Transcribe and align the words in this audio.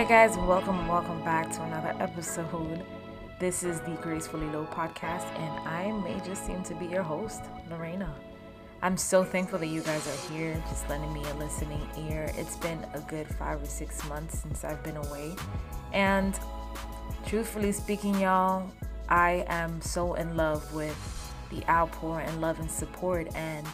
Hey 0.00 0.08
guys, 0.08 0.34
welcome, 0.38 0.88
welcome 0.88 1.22
back 1.24 1.52
to 1.52 1.62
another 1.62 1.94
episode. 2.00 2.86
This 3.38 3.62
is 3.62 3.80
the 3.80 3.98
Gracefully 4.00 4.46
Lo 4.46 4.66
podcast, 4.72 5.26
and 5.38 5.68
I 5.68 5.92
may 6.00 6.18
just 6.26 6.46
seem 6.46 6.62
to 6.62 6.74
be 6.76 6.86
your 6.86 7.02
host, 7.02 7.42
Lorena. 7.68 8.10
I'm 8.80 8.96
so 8.96 9.22
thankful 9.22 9.58
that 9.58 9.66
you 9.66 9.82
guys 9.82 10.08
are 10.08 10.32
here, 10.32 10.54
just 10.70 10.88
lending 10.88 11.12
me 11.12 11.22
a 11.24 11.34
listening 11.34 11.86
ear. 12.08 12.32
It's 12.38 12.56
been 12.56 12.82
a 12.94 13.00
good 13.00 13.26
five 13.26 13.62
or 13.62 13.66
six 13.66 14.02
months 14.08 14.38
since 14.38 14.64
I've 14.64 14.82
been 14.82 14.96
away, 14.96 15.36
and 15.92 16.40
truthfully 17.26 17.70
speaking, 17.70 18.18
y'all, 18.18 18.70
I 19.10 19.44
am 19.48 19.82
so 19.82 20.14
in 20.14 20.34
love 20.34 20.72
with 20.72 20.96
the 21.50 21.62
outpour 21.68 22.20
and 22.20 22.40
love 22.40 22.58
and 22.58 22.70
support 22.70 23.28
and 23.36 23.66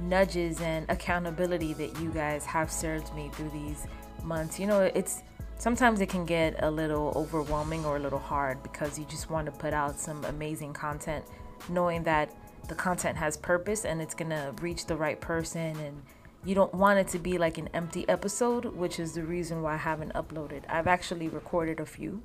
nudges 0.00 0.60
and 0.60 0.84
accountability 0.90 1.74
that 1.74 2.00
you 2.00 2.10
guys 2.10 2.44
have 2.44 2.72
served 2.72 3.14
me 3.14 3.30
through 3.34 3.50
these 3.50 3.86
months. 4.24 4.58
You 4.58 4.66
know, 4.66 4.80
it's 4.80 5.22
sometimes 5.58 6.00
it 6.00 6.08
can 6.08 6.24
get 6.24 6.62
a 6.62 6.70
little 6.70 7.12
overwhelming 7.16 7.84
or 7.84 7.96
a 7.96 8.00
little 8.00 8.18
hard 8.18 8.62
because 8.62 8.98
you 8.98 9.04
just 9.06 9.30
want 9.30 9.46
to 9.46 9.52
put 9.52 9.72
out 9.72 9.98
some 9.98 10.24
amazing 10.24 10.72
content 10.72 11.24
knowing 11.68 12.02
that 12.04 12.30
the 12.68 12.74
content 12.74 13.16
has 13.16 13.36
purpose 13.36 13.84
and 13.84 14.00
it's 14.00 14.14
going 14.14 14.30
to 14.30 14.54
reach 14.60 14.86
the 14.86 14.96
right 14.96 15.20
person 15.20 15.76
and 15.80 16.02
you 16.44 16.54
don't 16.54 16.74
want 16.74 16.98
it 16.98 17.08
to 17.08 17.18
be 17.18 17.38
like 17.38 17.56
an 17.56 17.68
empty 17.72 18.06
episode, 18.08 18.66
which 18.66 19.00
is 19.00 19.12
the 19.12 19.22
reason 19.22 19.62
why 19.62 19.74
I 19.74 19.78
haven't 19.78 20.12
uploaded. 20.12 20.62
I've 20.68 20.86
actually 20.86 21.28
recorded 21.28 21.80
a 21.80 21.86
few. 21.86 22.22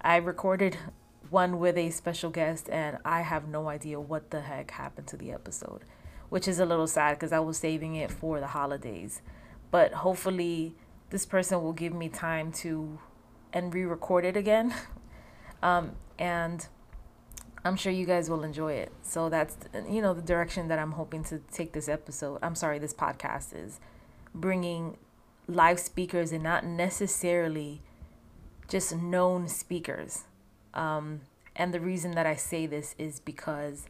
I 0.00 0.16
recorded 0.16 0.76
one 1.30 1.58
with 1.58 1.76
a 1.76 1.90
special 1.90 2.30
guest 2.30 2.68
and 2.70 2.98
I 3.04 3.22
have 3.22 3.48
no 3.48 3.68
idea 3.68 3.98
what 4.00 4.30
the 4.30 4.42
heck 4.42 4.70
happened 4.70 5.08
to 5.08 5.16
the 5.16 5.32
episode, 5.32 5.82
which 6.28 6.46
is 6.46 6.60
a 6.60 6.66
little 6.66 6.86
sad 6.86 7.16
because 7.16 7.32
I 7.32 7.40
was 7.40 7.58
saving 7.58 7.96
it 7.96 8.12
for 8.12 8.38
the 8.38 8.46
holidays. 8.46 9.20
But 9.72 9.92
hopefully 9.92 10.76
this 11.16 11.24
person 11.24 11.62
will 11.62 11.72
give 11.72 11.94
me 11.94 12.10
time 12.10 12.52
to 12.52 12.98
and 13.50 13.72
re-record 13.72 14.26
it 14.26 14.36
again. 14.36 14.74
Um, 15.62 15.92
and 16.18 16.66
i'm 17.64 17.76
sure 17.76 17.90
you 17.90 18.04
guys 18.04 18.28
will 18.28 18.44
enjoy 18.44 18.74
it. 18.74 18.92
So 19.00 19.30
that's 19.30 19.56
you 19.88 20.02
know 20.02 20.12
the 20.12 20.20
direction 20.20 20.68
that 20.68 20.78
i'm 20.78 20.92
hoping 20.92 21.24
to 21.24 21.40
take 21.50 21.72
this 21.72 21.88
episode 21.88 22.38
i'm 22.42 22.54
sorry 22.54 22.78
this 22.78 22.92
podcast 22.92 23.56
is 23.56 23.80
bringing 24.34 24.98
live 25.48 25.80
speakers 25.80 26.30
and 26.30 26.42
not 26.42 26.66
necessarily 26.66 27.80
just 28.68 28.94
known 28.94 29.48
speakers. 29.48 30.24
Um, 30.74 31.22
and 31.56 31.72
the 31.72 31.80
reason 31.80 32.10
that 32.12 32.26
i 32.26 32.36
say 32.36 32.66
this 32.66 32.94
is 32.98 33.18
because 33.18 33.88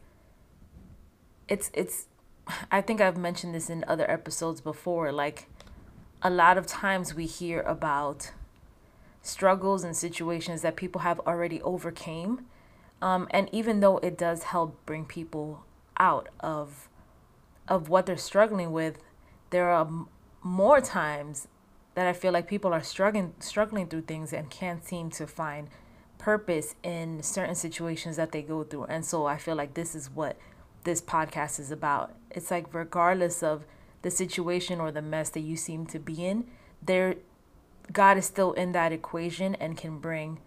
it's 1.49 1.69
it's 1.73 2.05
i 2.71 2.79
think 2.79 3.01
i've 3.01 3.17
mentioned 3.17 3.53
this 3.53 3.69
in 3.69 3.83
other 3.89 4.09
episodes 4.09 4.61
before 4.61 5.11
like 5.11 5.49
a 6.21 6.29
lot 6.29 6.57
of 6.57 6.65
times 6.65 7.13
we 7.13 7.25
hear 7.25 7.61
about 7.61 8.31
struggles 9.21 9.83
and 9.83 9.95
situations 9.95 10.61
that 10.61 10.75
people 10.75 11.01
have 11.01 11.19
already 11.21 11.61
overcame 11.61 12.45
um, 13.01 13.27
and 13.31 13.49
even 13.51 13.79
though 13.79 13.97
it 13.97 14.17
does 14.17 14.43
help 14.43 14.83
bring 14.85 15.05
people 15.05 15.63
out 15.99 16.29
of 16.39 16.89
of 17.67 17.89
what 17.89 18.05
they're 18.05 18.17
struggling 18.17 18.71
with 18.71 18.97
there 19.49 19.69
are 19.69 19.89
more 20.41 20.79
times 20.79 21.47
that 21.95 22.07
i 22.07 22.13
feel 22.13 22.31
like 22.31 22.47
people 22.47 22.73
are 22.73 22.83
struggling 22.83 23.33
struggling 23.39 23.87
through 23.87 24.01
things 24.01 24.31
and 24.31 24.49
can't 24.49 24.85
seem 24.85 25.09
to 25.09 25.27
find 25.27 25.67
purpose 26.17 26.75
in 26.83 27.21
certain 27.21 27.55
situations 27.55 28.15
that 28.17 28.31
they 28.31 28.41
go 28.41 28.63
through. 28.63 28.85
And 28.85 29.05
so 29.05 29.25
i 29.25 29.37
feel 29.37 29.55
like 29.55 29.73
this 29.73 29.95
is 29.95 30.09
what 30.09 30.37
this 30.83 31.01
podcast 31.01 31.59
is 31.59 31.71
about. 31.71 32.15
It's 32.31 32.51
like 32.51 32.73
regardless 32.73 33.43
of 33.43 33.65
the 34.07 34.11
situation 34.11 34.79
or 34.79 34.89
the 34.89 35.01
mess 35.01 35.27
that 35.31 35.41
you 35.41 35.57
seem 35.57 35.85
to 35.85 35.99
be 35.99 36.25
in, 36.25 36.45
there 36.81 37.15
God 37.91 38.17
is 38.17 38.25
still 38.25 38.53
in 38.53 38.71
that 38.71 38.93
equation 38.93 39.53
and 39.55 39.75
can 39.75 39.99
bring 39.99 40.39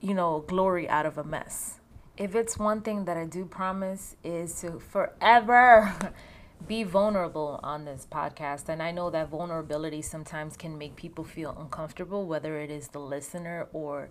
you 0.00 0.14
know 0.14 0.42
glory 0.48 0.88
out 0.88 1.06
of 1.06 1.16
a 1.16 1.22
mess. 1.22 1.78
If 2.16 2.34
it's 2.34 2.58
one 2.58 2.80
thing 2.80 3.04
that 3.04 3.16
I 3.16 3.24
do 3.24 3.44
promise 3.44 4.16
is 4.24 4.60
to 4.62 4.80
forever 4.80 5.94
be 6.66 6.82
vulnerable 6.82 7.60
on 7.62 7.84
this 7.84 8.04
podcast. 8.10 8.68
And 8.68 8.82
I 8.82 8.90
know 8.90 9.10
that 9.10 9.28
vulnerability 9.28 10.02
sometimes 10.02 10.56
can 10.56 10.76
make 10.76 10.96
people 10.96 11.22
feel 11.22 11.54
uncomfortable, 11.56 12.26
whether 12.26 12.58
it 12.58 12.70
is 12.70 12.88
the 12.88 12.98
listener 12.98 13.68
or 13.72 14.08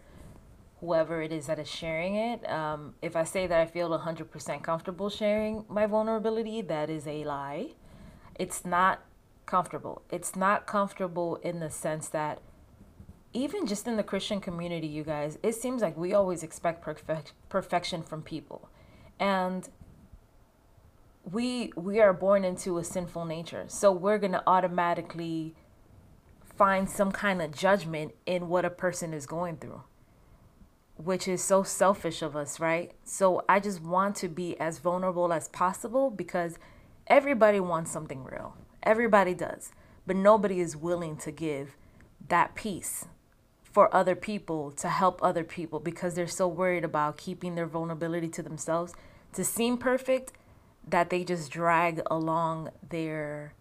whoever 0.80 1.22
it 1.22 1.34
is 1.34 1.48
that 1.48 1.60
is 1.60 1.68
sharing 1.68 2.16
it. 2.16 2.50
Um, 2.50 2.94
if 3.02 3.16
I 3.18 3.26
say 3.26 3.48
that 3.48 3.60
I 3.60 3.66
feel 3.66 3.90
100% 3.90 4.62
comfortable 4.64 5.10
sharing 5.10 5.66
my 5.68 5.88
vulnerability, 5.88 6.62
that 6.62 6.90
is 6.90 7.06
a 7.08 7.26
lie 7.26 7.72
it's 8.36 8.66
not 8.66 9.04
comfortable. 9.46 10.02
It's 10.12 10.36
not 10.36 10.66
comfortable 10.66 11.38
in 11.38 11.60
the 11.60 11.70
sense 11.70 12.08
that 12.10 12.42
even 13.34 13.68
just 13.68 13.86
in 13.86 13.98
the 13.98 14.04
Christian 14.04 14.40
community, 14.40 14.88
you 14.88 15.04
guys, 15.04 15.38
it 15.44 15.56
seems 15.56 15.82
like 15.82 15.98
we 15.98 16.14
always 16.14 16.42
expect 16.42 16.82
perfect, 16.82 17.34
perfection 17.50 18.02
from 18.02 18.22
people. 18.22 18.70
And 19.20 19.68
we 21.30 21.72
we 21.76 22.00
are 22.00 22.14
born 22.14 22.46
into 22.46 22.78
a 22.78 22.84
sinful 22.84 23.26
nature. 23.26 23.66
So 23.68 23.92
we're 23.92 24.20
going 24.20 24.32
to 24.34 24.44
automatically 24.48 25.56
find 26.56 26.90
some 26.90 27.12
kind 27.12 27.42
of 27.42 27.52
judgment 27.52 28.14
in 28.26 28.48
what 28.48 28.64
a 28.64 28.70
person 28.70 29.14
is 29.14 29.26
going 29.26 29.58
through. 29.58 29.82
Which 30.98 31.28
is 31.28 31.44
so 31.44 31.64
selfish 31.64 32.22
of 32.22 32.38
us, 32.38 32.60
right? 32.62 32.94
So 33.04 33.44
I 33.50 33.60
just 33.60 33.82
want 33.82 34.16
to 34.18 34.30
be 34.30 34.58
as 34.60 34.80
vulnerable 34.80 35.34
as 35.34 35.50
possible 35.50 36.10
because 36.10 36.58
Everybody 37.08 37.60
wants 37.60 37.92
something 37.92 38.24
real. 38.24 38.56
Everybody 38.84 39.34
does. 39.34 39.72
But 40.08 40.16
nobody 40.16 40.60
is 40.60 40.76
willing 40.76 41.18
to 41.18 41.32
give 41.32 41.76
that 42.28 42.56
piece 42.56 43.06
for 43.76 43.94
other 43.94 44.16
people 44.16 44.72
to 44.72 44.88
help 44.88 45.22
other 45.22 45.44
people 45.44 45.80
because 45.80 46.16
they're 46.16 46.28
so 46.28 46.48
worried 46.48 46.86
about 46.86 47.18
keeping 47.18 47.56
their 47.56 47.66
vulnerability 47.66 48.30
to 48.30 48.42
themselves 48.42 48.94
to 49.34 49.44
seem 49.44 49.78
perfect 49.78 50.32
that 50.88 51.10
they 51.10 51.26
just 51.26 51.52
drag 51.52 52.02
along 52.10 52.70
their 52.90 53.54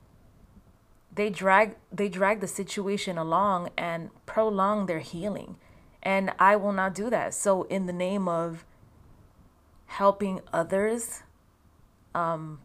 they 1.13 1.31
drag 1.31 1.75
they 1.93 2.09
drag 2.09 2.41
the 2.41 2.47
situation 2.47 3.19
along 3.19 3.71
and 3.77 4.11
prolong 4.25 4.87
their 4.87 5.01
healing 5.01 5.57
and 6.01 6.33
i 6.39 6.55
will 6.55 6.73
not 6.73 6.95
do 6.95 7.11
that 7.11 7.35
so 7.35 7.65
in 7.65 7.87
the 7.87 7.93
name 7.93 8.29
of 8.29 8.65
helping 9.87 10.41
others 10.53 11.25
um 12.15 12.61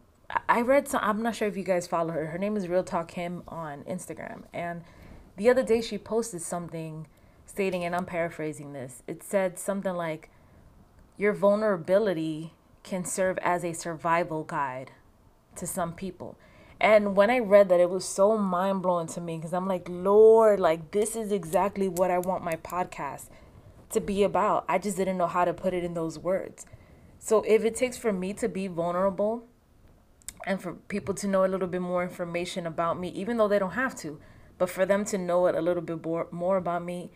I 0.48 0.60
read 0.60 0.88
some. 0.88 1.00
I'm 1.02 1.22
not 1.22 1.34
sure 1.34 1.48
if 1.48 1.56
you 1.56 1.64
guys 1.64 1.86
follow 1.86 2.10
her. 2.12 2.26
Her 2.26 2.38
name 2.38 2.56
is 2.56 2.68
Real 2.68 2.84
Talk 2.84 3.08
Kim 3.08 3.42
on 3.48 3.82
Instagram, 3.84 4.42
and 4.52 4.82
the 5.36 5.50
other 5.50 5.62
day 5.62 5.80
she 5.80 5.98
posted 5.98 6.42
something 6.42 7.06
stating, 7.46 7.84
and 7.84 7.94
I'm 7.94 8.06
paraphrasing 8.06 8.72
this. 8.72 9.02
It 9.06 9.22
said 9.22 9.58
something 9.58 9.94
like, 9.94 10.30
"Your 11.16 11.32
vulnerability 11.32 12.54
can 12.82 13.04
serve 13.04 13.38
as 13.38 13.64
a 13.64 13.72
survival 13.72 14.44
guide 14.44 14.92
to 15.56 15.66
some 15.66 15.92
people." 15.92 16.36
And 16.80 17.14
when 17.14 17.28
I 17.28 17.40
read 17.40 17.68
that, 17.68 17.80
it 17.80 17.90
was 17.90 18.06
so 18.06 18.38
mind 18.38 18.82
blowing 18.82 19.06
to 19.08 19.20
me 19.20 19.36
because 19.36 19.52
I'm 19.52 19.68
like, 19.68 19.86
Lord, 19.88 20.60
like 20.60 20.92
this 20.92 21.14
is 21.14 21.30
exactly 21.30 21.88
what 21.88 22.10
I 22.10 22.18
want 22.18 22.42
my 22.42 22.56
podcast 22.56 23.26
to 23.90 24.00
be 24.00 24.22
about. 24.22 24.64
I 24.68 24.78
just 24.78 24.96
didn't 24.96 25.18
know 25.18 25.26
how 25.26 25.44
to 25.44 25.52
put 25.52 25.74
it 25.74 25.84
in 25.84 25.94
those 25.94 26.18
words. 26.18 26.64
So 27.18 27.42
if 27.42 27.64
it 27.64 27.74
takes 27.74 27.98
for 27.98 28.12
me 28.12 28.32
to 28.34 28.48
be 28.48 28.66
vulnerable 28.66 29.44
and 30.46 30.60
for 30.60 30.74
people 30.74 31.14
to 31.14 31.28
know 31.28 31.44
a 31.44 31.48
little 31.48 31.68
bit 31.68 31.82
more 31.82 32.02
information 32.02 32.66
about 32.66 32.98
me, 32.98 33.08
even 33.08 33.36
though 33.36 33.48
they 33.48 33.58
don't 33.58 33.72
have 33.72 33.94
to, 33.96 34.20
but 34.58 34.70
for 34.70 34.86
them 34.86 35.04
to 35.06 35.18
know 35.18 35.46
it 35.46 35.54
a 35.54 35.60
little 35.60 35.82
bit 35.82 36.04
more, 36.04 36.28
more 36.30 36.56
about 36.56 36.84
me 36.84 37.10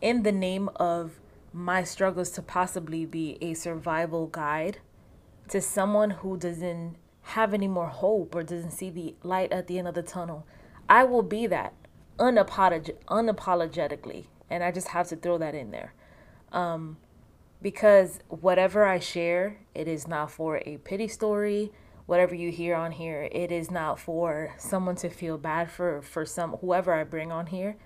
in 0.00 0.22
the 0.22 0.32
name 0.32 0.68
of 0.76 1.20
my 1.52 1.82
struggles 1.82 2.30
to 2.30 2.42
possibly 2.42 3.04
be 3.04 3.38
a 3.40 3.54
survival 3.54 4.26
guide 4.26 4.78
to 5.48 5.60
someone 5.60 6.10
who 6.10 6.36
doesn't 6.36 6.96
have 7.22 7.52
any 7.52 7.68
more 7.68 7.88
hope 7.88 8.34
or 8.34 8.42
doesn't 8.42 8.70
see 8.70 8.90
the 8.90 9.14
light 9.22 9.50
at 9.52 9.66
the 9.66 9.78
end 9.78 9.88
of 9.88 9.94
the 9.94 10.02
tunnel. 10.02 10.46
I 10.88 11.04
will 11.04 11.22
be 11.22 11.46
that 11.46 11.74
unapolog- 12.18 12.96
unapologetically. 13.08 14.26
And 14.50 14.62
I 14.62 14.70
just 14.70 14.88
have 14.88 15.08
to 15.08 15.16
throw 15.16 15.38
that 15.38 15.54
in 15.54 15.70
there. 15.70 15.94
Um, 16.52 16.96
because 17.60 18.20
whatever 18.28 18.86
I 18.86 18.98
share, 18.98 19.58
it 19.74 19.88
is 19.88 20.06
not 20.06 20.30
for 20.30 20.62
a 20.64 20.78
pity 20.78 21.08
story 21.08 21.72
whatever 22.08 22.34
you 22.34 22.50
hear 22.50 22.74
on 22.74 22.90
here, 22.90 23.28
it 23.30 23.52
is 23.52 23.70
not 23.70 24.00
for 24.00 24.54
someone 24.56 24.96
to 24.96 25.10
feel 25.10 25.36
bad 25.36 25.70
for 25.70 26.00
for 26.00 26.24
some 26.24 26.52
whoever 26.62 26.94
I 26.94 27.04
bring 27.04 27.30
on 27.30 27.48
here. 27.48 27.76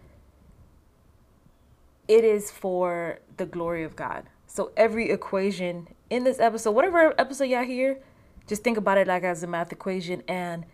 It 2.06 2.22
is 2.22 2.48
for 2.48 3.18
the 3.36 3.46
glory 3.46 3.82
of 3.82 3.96
God. 3.96 4.28
So 4.46 4.70
every 4.76 5.10
equation 5.10 5.88
in 6.08 6.22
this 6.22 6.38
episode, 6.38 6.70
whatever 6.70 7.20
episode 7.20 7.46
y'all 7.46 7.64
hear, 7.64 7.98
just 8.46 8.62
think 8.62 8.76
about 8.78 8.96
it 8.96 9.08
like 9.08 9.24
as 9.24 9.42
a 9.42 9.48
math 9.48 9.72
equation 9.72 10.22
and 10.28 10.66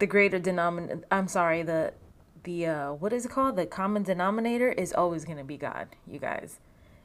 the 0.00 0.06
greater 0.08 0.40
denominator 0.40 1.02
I'm 1.12 1.28
sorry, 1.28 1.62
the 1.62 1.94
the 2.42 2.66
uh 2.66 2.92
what 2.94 3.12
is 3.12 3.26
it 3.26 3.30
called? 3.30 3.54
The 3.54 3.66
common 3.66 4.02
denominator 4.02 4.72
is 4.72 4.92
always 4.92 5.24
going 5.24 5.38
to 5.38 5.44
be 5.44 5.56
God, 5.56 5.86
you 6.04 6.18
guys. 6.18 6.58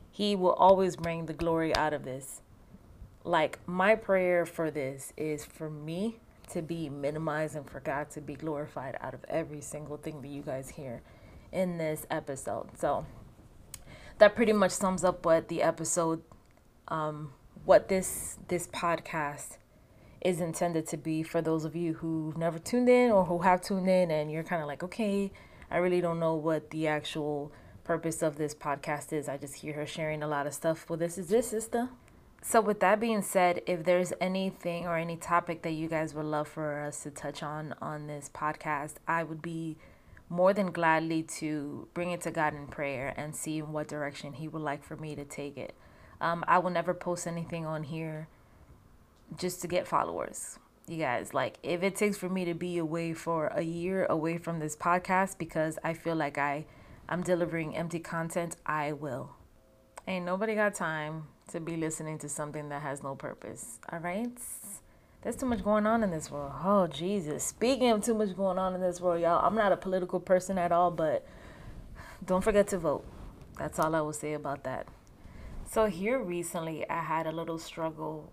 He 0.10 0.36
will 0.36 0.54
always 0.54 0.96
bring 0.96 1.28
the 1.28 1.34
glory 1.34 1.76
out 1.76 1.94
of 1.94 2.04
this 2.04 2.42
like 3.28 3.60
my 3.68 3.96
prayer 3.96 4.46
for 4.46 4.72
this 4.72 5.14
is 5.18 5.44
for 5.44 5.70
me 5.70 6.18
to 6.52 6.62
be 6.62 6.90
minimized 6.90 7.56
and 7.56 7.70
for 7.70 7.82
God 7.82 8.10
to 8.12 8.22
be 8.22 8.36
glorified 8.36 8.98
out 9.02 9.14
of 9.14 9.26
every 9.28 9.62
single 9.62 9.98
thing 9.98 10.22
that 10.22 10.30
you 10.30 10.42
guys 10.42 10.70
hear. 10.70 11.02
in 11.52 11.78
this 11.78 12.06
episode. 12.10 12.78
So 12.78 13.06
that 14.18 14.36
pretty 14.36 14.54
much 14.54 14.72
sums 14.72 15.04
up 15.04 15.26
what 15.26 15.48
the 15.48 15.62
episode 15.62 16.22
um 16.88 17.34
what 17.66 17.88
this 17.90 18.38
this 18.48 18.68
podcast 18.68 19.58
is 20.22 20.42
intended 20.42 20.88
to 20.88 20.98
be 20.98 21.22
for 21.24 21.42
those 21.42 21.64
of 21.64 21.76
you 21.76 21.94
who've 21.96 22.38
never 22.38 22.60
tuned 22.60 22.90
in 22.90 23.12
or 23.12 23.26
who 23.26 23.40
have 23.40 23.62
tuned 23.62 23.88
in 23.90 24.10
and 24.10 24.32
you're 24.32 24.44
kind 24.44 24.62
of 24.62 24.68
like, 24.68 24.84
okay, 24.84 25.32
I 25.70 25.78
really 25.78 26.02
don't 26.02 26.20
know 26.20 26.36
what 26.36 26.70
the 26.72 26.88
actual 26.88 27.52
purpose 27.84 28.22
of 28.22 28.38
this 28.38 28.56
podcast 28.56 29.14
is. 29.14 29.30
I 29.30 29.38
just 29.38 29.56
hear 29.56 29.74
her 29.74 29.86
sharing 29.86 30.24
a 30.24 30.28
lot 30.28 30.48
of 30.48 30.54
stuff. 30.54 30.90
Well, 30.90 30.98
this 30.98 31.18
is 31.18 31.28
this, 31.30 31.50
sister. 31.50 31.90
So, 32.42 32.62
with 32.62 32.80
that 32.80 33.00
being 33.00 33.22
said, 33.22 33.62
if 33.66 33.84
there's 33.84 34.14
anything 34.22 34.86
or 34.86 34.98
any 34.98 35.18
topic 35.18 35.64
that 35.64 35.72
you 35.72 35.88
guys 35.88 36.14
would 36.14 36.26
love 36.26 36.48
for 36.48 36.82
us 36.82 37.04
to 37.04 37.12
touch 37.12 37.44
on 37.44 37.76
on 37.82 38.08
this 38.08 38.30
podcast, 38.34 38.96
I 39.08 39.24
would 39.24 39.42
be 39.42 39.78
more 40.30 40.54
than 40.54 40.72
gladly 40.72 41.24
to 41.24 41.88
bring 41.94 42.12
it 42.12 42.22
to 42.22 42.32
God 42.32 42.54
in 42.54 42.68
prayer 42.68 43.14
and 43.18 43.36
see 43.36 43.58
in 43.58 43.74
what 43.74 43.88
direction 43.88 44.34
He 44.34 44.48
would 44.48 44.62
like 44.62 44.84
for 44.84 44.96
me 44.96 45.16
to 45.16 45.26
take 45.26 45.58
it. 45.58 45.74
Um, 46.22 46.44
I 46.48 46.60
will 46.60 46.70
never 46.70 46.94
post 46.94 47.28
anything 47.28 47.66
on 47.66 47.84
here 47.84 48.28
just 49.36 49.62
to 49.62 49.68
get 49.68 49.88
followers. 49.88 50.60
You 50.88 50.98
guys, 50.98 51.34
like, 51.34 51.58
if 51.64 51.84
it 51.84 51.96
takes 51.96 52.18
for 52.18 52.30
me 52.30 52.46
to 52.46 52.54
be 52.54 52.78
away 52.78 53.14
for 53.14 53.48
a 53.48 53.62
year 53.62 54.06
away 54.06 54.38
from 54.38 54.60
this 54.60 54.76
podcast 54.76 55.38
because 55.38 55.78
I 55.84 55.94
feel 55.94 56.16
like 56.16 56.38
I, 56.38 56.66
I'm 57.10 57.24
delivering 57.24 57.76
empty 57.76 58.00
content, 58.00 58.56
I 58.66 58.94
will. 58.94 59.32
Ain't 60.08 60.26
nobody 60.26 60.56
got 60.56 60.76
time 60.76 61.28
to 61.48 61.60
be 61.60 61.78
listening 61.78 62.18
to 62.20 62.30
something 62.30 62.70
that 62.70 62.82
has 62.82 63.04
no 63.04 63.16
purpose. 63.16 63.80
All 63.92 64.00
right? 64.00 64.32
There's 65.22 65.36
too 65.36 65.46
much 65.46 65.64
going 65.64 65.88
on 65.88 66.04
in 66.04 66.12
this 66.12 66.30
world. 66.30 66.52
Oh, 66.64 66.88
Jesus. 66.88 67.44
Speaking 67.44 67.90
of 67.90 68.04
too 68.04 68.14
much 68.14 68.36
going 68.36 68.58
on 68.58 68.76
in 68.76 68.82
this 68.82 69.02
world, 69.02 69.22
y'all, 69.22 69.46
I'm 69.46 69.56
not 69.56 69.72
a 69.72 69.78
political 69.78 70.20
person 70.20 70.58
at 70.58 70.72
all, 70.72 70.92
but 70.92 71.28
don't 72.26 72.44
forget 72.44 72.68
to 72.70 72.78
vote. 72.78 73.06
That's 73.58 73.80
all 73.80 73.96
I 73.96 74.02
will 74.02 74.14
say 74.14 74.34
about 74.34 74.64
that. 74.64 74.88
So, 75.70 75.88
here 75.88 76.20
recently, 76.20 76.90
I 76.90 77.02
had 77.02 77.28
a 77.28 77.32
little 77.32 77.58
struggle 77.58 78.32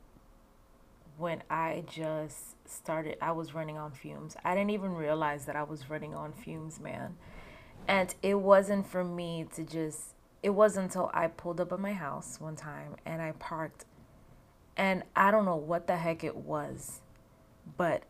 when 1.16 1.43
I 1.50 1.84
just 1.88 2.69
started. 2.69 3.16
I 3.20 3.32
was 3.32 3.55
running 3.55 3.76
on 3.76 3.93
fumes. 3.93 4.37
I 4.44 4.55
didn't 4.55 4.70
even 4.70 4.94
realize 4.94 5.46
that 5.46 5.56
I 5.56 5.62
was 5.62 5.90
running 5.90 6.14
on 6.14 6.32
fumes, 6.32 6.78
man. 6.78 7.16
And 7.88 8.14
it 8.22 8.34
wasn't 8.34 8.87
for 8.87 9.05
me 9.05 9.46
to 9.55 9.64
just 9.64 10.13
it 10.44 10.50
wasn't 10.50 10.85
until 10.85 11.11
I 11.14 11.29
pulled 11.29 11.58
up 11.58 11.73
at 11.73 11.81
my 11.81 11.94
house 11.94 12.38
one 12.38 12.55
time 12.55 12.96
and 13.06 13.23
I 13.23 13.32
parked 13.32 13.87
and 14.76 15.02
I 15.17 15.31
don't 15.31 15.46
know 15.46 15.56
what 15.56 15.87
the 15.87 15.96
heck 15.96 16.23
it 16.23 16.37
was, 16.37 17.00
but 17.79 18.02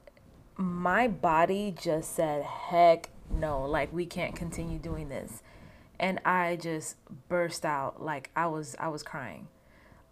my 0.57 1.07
body 1.07 1.73
just 1.81 2.17
said, 2.17 2.43
heck 2.43 3.11
no, 3.31 3.63
like 3.63 3.93
we 3.93 4.05
can't 4.05 4.35
continue 4.35 4.81
doing 4.81 5.11
this. 5.11 5.45
And 6.01 6.19
I 6.25 6.57
just 6.61 6.97
burst 7.29 7.65
out 7.65 8.03
like 8.03 8.31
I 8.35 8.47
was 8.47 8.75
I 8.81 8.89
was 8.89 9.05
crying. 9.05 9.47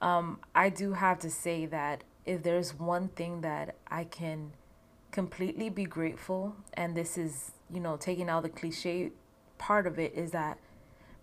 Um, 0.01 0.39
I 0.55 0.69
do 0.69 0.93
have 0.93 1.19
to 1.21 1.31
say 1.31 1.67
that 1.67 2.05
if 2.25 2.45
there's 2.45 2.79
one 2.79 3.09
thing 3.09 3.41
that 3.41 3.75
I 3.89 4.05
can 4.05 4.53
completely 5.11 5.71
be 5.71 5.87
grateful, 5.87 6.55
and 6.75 6.97
this 6.97 7.19
is, 7.19 7.51
you 7.69 7.81
know, 7.81 7.97
taking 7.97 8.29
out 8.29 8.45
the 8.45 8.49
cliche 8.49 9.11
part 9.59 9.89
of 9.89 9.99
it, 9.99 10.15
is 10.15 10.31
that 10.31 10.59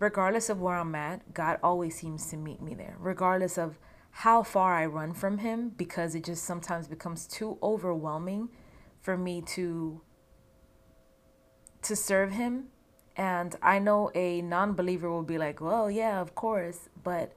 regardless 0.00 0.48
of 0.48 0.60
where 0.60 0.74
I'm 0.74 0.94
at, 0.96 1.32
God 1.32 1.60
always 1.62 1.94
seems 1.94 2.26
to 2.30 2.36
meet 2.36 2.60
me 2.60 2.74
there, 2.74 2.96
regardless 2.98 3.56
of 3.56 3.78
how 4.10 4.42
far 4.42 4.74
I 4.74 4.86
run 4.86 5.12
from 5.12 5.38
Him, 5.38 5.68
because 5.76 6.16
it 6.16 6.24
just 6.24 6.42
sometimes 6.42 6.88
becomes 6.88 7.28
too 7.28 7.58
overwhelming 7.62 8.48
for 9.00 9.16
me 9.16 9.40
to 9.42 10.00
to 11.82 11.96
serve 11.96 12.32
Him. 12.32 12.64
And 13.16 13.54
I 13.62 13.78
know 13.78 14.10
a 14.14 14.42
non-believer 14.42 15.08
will 15.08 15.22
be 15.22 15.38
like, 15.38 15.60
"Well, 15.60 15.90
yeah, 15.90 16.20
of 16.20 16.34
course," 16.34 16.88
but 17.04 17.36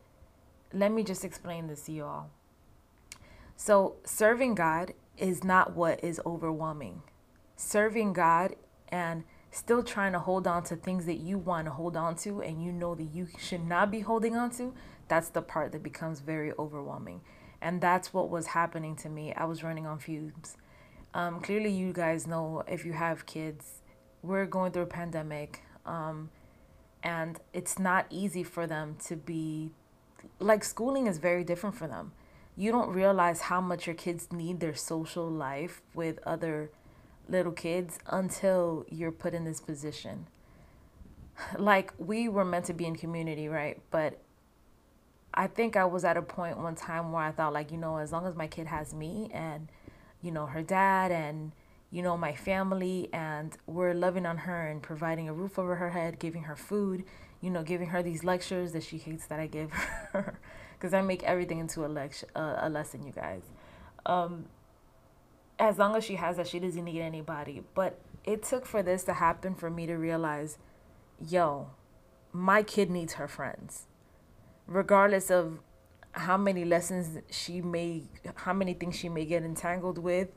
let 0.74 0.92
me 0.92 1.04
just 1.04 1.24
explain 1.24 1.68
this 1.68 1.84
to 1.84 1.92
you 1.92 2.06
all. 2.06 2.32
So, 3.56 3.98
serving 4.04 4.56
God 4.56 4.94
is 5.18 5.44
not 5.44 5.76
what 5.76 6.04
is 6.04 6.20
overwhelming. 6.26 7.04
Serving 7.56 8.14
God 8.14 8.56
and 8.90 9.24
still 9.54 9.84
trying 9.84 10.14
to 10.14 10.20
hold 10.20 10.48
on 10.48 10.64
to 10.64 10.76
things 10.76 11.06
that 11.06 11.18
you 11.18 11.38
want 11.38 11.66
to 11.66 11.72
hold 11.72 11.96
on 11.96 12.16
to 12.16 12.42
and 12.42 12.64
you 12.64 12.72
know 12.72 12.96
that 12.96 13.04
you 13.14 13.28
should 13.38 13.66
not 13.66 13.92
be 13.92 14.00
holding 14.00 14.36
on 14.36 14.50
to, 14.52 14.74
that's 15.08 15.30
the 15.30 15.42
part 15.42 15.72
that 15.72 15.84
becomes 15.84 16.22
very 16.22 16.52
overwhelming. 16.58 17.22
And 17.62 17.80
that's 17.80 18.14
what 18.14 18.30
was 18.30 18.48
happening 18.48 18.96
to 18.98 19.10
me. 19.10 19.34
I 19.34 19.46
was 19.46 19.64
running 19.64 19.86
on 19.86 20.00
fumes. 20.00 20.58
Um, 21.14 21.40
clearly, 21.40 21.72
you 21.72 21.94
guys 21.94 22.26
know 22.26 22.64
if 22.68 22.84
you 22.84 22.94
have 22.94 23.26
kids, 23.26 23.82
we're 24.22 24.46
going 24.46 24.72
through 24.72 24.84
a 24.84 24.88
pandemic. 24.88 25.62
Um, 25.86 26.32
and 27.04 27.40
it's 27.54 27.78
not 27.78 28.08
easy 28.10 28.44
for 28.44 28.66
them 28.66 28.98
to 29.06 29.16
be 29.16 29.72
like 30.40 30.64
schooling 30.64 31.08
is 31.08 31.18
very 31.18 31.44
different 31.44 31.76
for 31.76 31.88
them. 31.88 32.14
You 32.56 32.72
don't 32.72 32.90
realize 32.90 33.42
how 33.42 33.62
much 33.62 33.88
your 33.88 33.96
kids 33.96 34.32
need 34.32 34.60
their 34.60 34.76
social 34.76 35.30
life 35.30 35.82
with 35.94 36.20
other 36.26 36.72
little 37.28 37.52
kids 37.52 38.00
until 38.08 38.86
you're 38.90 39.12
put 39.12 39.34
in 39.34 39.46
this 39.46 39.62
position. 39.62 40.28
Like 41.58 41.94
we 41.98 42.30
were 42.30 42.46
meant 42.46 42.66
to 42.66 42.74
be 42.74 42.86
in 42.86 42.96
community, 42.96 43.48
right? 43.48 43.82
But 43.90 44.20
I 45.34 45.48
think 45.48 45.76
I 45.76 45.86
was 45.86 46.04
at 46.06 46.16
a 46.16 46.22
point 46.22 46.60
one 46.60 46.76
time 46.76 47.12
where 47.12 47.24
I 47.24 47.32
thought 47.32 47.54
like, 47.54 47.72
you 47.72 47.78
know, 47.78 47.98
as 47.98 48.12
long 48.12 48.28
as 48.28 48.36
my 48.36 48.46
kid 48.46 48.68
has 48.68 48.94
me 48.94 49.30
and 49.34 49.68
you 50.22 50.32
know, 50.32 50.46
her 50.46 50.62
dad 50.62 51.12
and 51.12 51.52
you 51.92 52.02
know, 52.02 52.18
my 52.18 52.34
family 52.34 53.08
and 53.14 53.56
we're 53.68 53.94
loving 53.94 54.26
on 54.26 54.38
her 54.38 54.68
and 54.68 54.82
providing 54.82 55.30
a 55.30 55.34
roof 55.34 55.60
over 55.60 55.76
her 55.76 55.92
head, 55.92 56.18
giving 56.18 56.44
her 56.44 56.56
food, 56.56 57.04
you 57.40 57.52
know, 57.52 57.62
giving 57.62 57.90
her 57.90 58.02
these 58.02 58.24
lectures 58.24 58.72
that 58.72 58.84
she 58.84 58.98
hates 58.98 59.28
that 59.28 59.40
I 59.40 59.46
give 59.46 59.72
her 59.72 60.40
because 60.74 60.92
I 60.92 61.02
make 61.02 61.22
everything 61.22 61.60
into 61.60 61.86
a 61.86 61.88
lecture, 61.88 62.28
uh, 62.36 62.56
a 62.58 62.70
lesson, 62.70 63.04
you 63.06 63.12
guys. 63.12 63.44
Um, 64.08 64.46
as 65.68 65.78
long 65.78 65.96
as 65.96 66.04
she 66.04 66.16
has 66.16 66.38
that, 66.38 66.48
she 66.48 66.60
doesn't 66.60 66.84
need 66.84 67.02
anybody. 67.02 67.64
But 67.74 68.00
it 68.24 68.44
took 68.44 68.66
for 68.66 68.84
this 68.84 69.04
to 69.06 69.14
happen 69.14 69.56
for 69.56 69.70
me 69.70 69.86
to 69.88 69.96
realize, 69.96 70.58
yo, 71.26 71.70
my 72.32 72.64
kid 72.64 72.90
needs 72.90 73.14
her 73.14 73.28
friends. 73.28 73.86
Regardless 74.68 75.30
of 75.30 75.60
how 76.14 76.38
many 76.38 76.64
lessons 76.64 77.20
she 77.30 77.62
may, 77.62 78.04
how 78.36 78.54
many 78.54 78.74
things 78.74 78.96
she 78.96 79.10
may 79.10 79.26
get 79.26 79.44
entangled 79.44 79.98
with, 79.98 80.30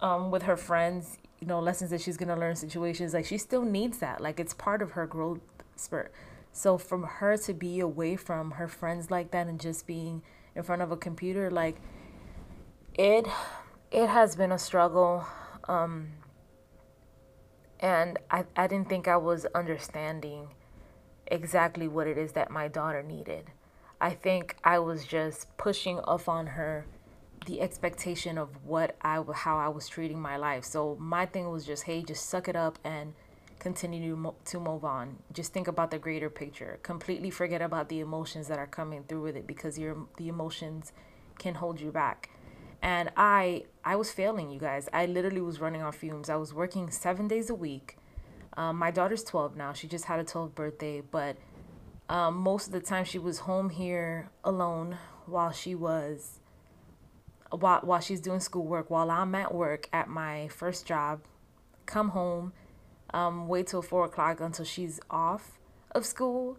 um, 0.00 0.30
with 0.30 0.42
her 0.42 0.56
friends, 0.56 1.18
you 1.40 1.46
know, 1.46 1.60
lessons 1.60 1.90
that 1.90 2.00
she's 2.00 2.16
gonna 2.16 2.36
learn, 2.36 2.56
situations 2.56 3.14
like 3.14 3.24
she 3.24 3.38
still 3.38 3.62
needs 3.62 3.98
that. 3.98 4.20
Like 4.20 4.40
it's 4.40 4.54
part 4.54 4.82
of 4.82 4.92
her 4.92 5.06
growth 5.06 5.40
spurt. 5.76 6.12
So 6.52 6.78
from 6.78 7.02
her 7.04 7.36
to 7.38 7.54
be 7.54 7.80
away 7.80 8.16
from 8.16 8.52
her 8.52 8.68
friends 8.68 9.10
like 9.10 9.30
that 9.30 9.46
and 9.46 9.60
just 9.60 9.86
being 9.86 10.22
in 10.54 10.62
front 10.62 10.82
of 10.82 10.90
a 10.90 10.96
computer, 10.96 11.50
like 11.50 11.76
it 12.94 13.26
it 13.96 14.10
has 14.10 14.36
been 14.36 14.52
a 14.52 14.58
struggle. 14.58 15.26
Um, 15.66 16.08
and 17.80 18.18
I, 18.30 18.44
I 18.54 18.66
didn't 18.66 18.90
think 18.90 19.08
I 19.08 19.16
was 19.16 19.46
understanding 19.54 20.48
exactly 21.26 21.88
what 21.88 22.06
it 22.06 22.18
is 22.18 22.32
that 22.32 22.50
my 22.50 22.68
daughter 22.68 23.02
needed. 23.02 23.46
I 23.98 24.10
think 24.10 24.56
I 24.62 24.78
was 24.80 25.06
just 25.06 25.56
pushing 25.56 25.98
off 26.00 26.28
on 26.28 26.48
her 26.48 26.84
the 27.46 27.62
expectation 27.62 28.36
of 28.36 28.50
what 28.64 28.96
I 29.00 29.22
how 29.34 29.56
I 29.56 29.68
was 29.68 29.88
treating 29.88 30.20
my 30.20 30.36
life. 30.36 30.64
So 30.64 30.96
my 31.00 31.24
thing 31.24 31.50
was 31.50 31.64
just, 31.64 31.84
hey, 31.84 32.02
just 32.02 32.28
suck 32.28 32.48
it 32.48 32.56
up 32.56 32.78
and 32.84 33.14
continue 33.58 34.14
to, 34.14 34.34
to 34.44 34.60
move 34.60 34.84
on. 34.84 35.16
Just 35.32 35.54
think 35.54 35.68
about 35.68 35.90
the 35.90 35.98
greater 35.98 36.28
picture. 36.28 36.78
Completely 36.82 37.30
forget 37.30 37.62
about 37.62 37.88
the 37.88 38.00
emotions 38.00 38.48
that 38.48 38.58
are 38.58 38.66
coming 38.66 39.04
through 39.04 39.22
with 39.22 39.36
it 39.36 39.46
because 39.46 39.78
your 39.78 39.96
the 40.18 40.28
emotions 40.28 40.92
can 41.38 41.54
hold 41.54 41.80
you 41.80 41.90
back 41.90 42.28
and 42.86 43.10
i 43.16 43.64
i 43.84 43.96
was 43.96 44.10
failing 44.12 44.48
you 44.48 44.60
guys. 44.60 44.88
I 44.92 45.06
literally 45.06 45.40
was 45.40 45.60
running 45.60 45.82
on 45.82 45.92
fumes. 45.92 46.30
I 46.30 46.36
was 46.36 46.54
working 46.54 46.88
seven 46.90 47.26
days 47.26 47.50
a 47.50 47.54
week. 47.54 47.98
Um, 48.56 48.76
my 48.78 48.90
daughter's 48.90 49.24
12 49.24 49.56
now. 49.56 49.72
She 49.74 49.86
just 49.88 50.06
had 50.06 50.20
a 50.20 50.24
12th 50.24 50.54
birthday 50.54 51.02
but 51.02 51.36
um, 52.08 52.36
most 52.36 52.68
of 52.68 52.72
the 52.72 52.80
time 52.80 53.04
she 53.04 53.18
was 53.18 53.40
home 53.40 53.70
here 53.70 54.30
alone 54.44 54.98
while 55.26 55.50
she 55.50 55.74
was 55.74 56.38
while, 57.50 57.80
while 57.80 58.00
she's 58.00 58.20
doing 58.20 58.38
schoolwork 58.38 58.88
while 58.88 59.10
i'm 59.10 59.34
at 59.34 59.52
work 59.52 59.88
at 59.92 60.08
my 60.08 60.46
first 60.48 60.86
job. 60.86 61.20
Come 61.86 62.10
home 62.10 62.52
um, 63.12 63.48
wait 63.48 63.66
till 63.66 63.82
four 63.82 64.04
o'clock 64.04 64.40
until 64.40 64.64
she's 64.64 65.00
off 65.10 65.58
of 65.90 66.06
school. 66.06 66.58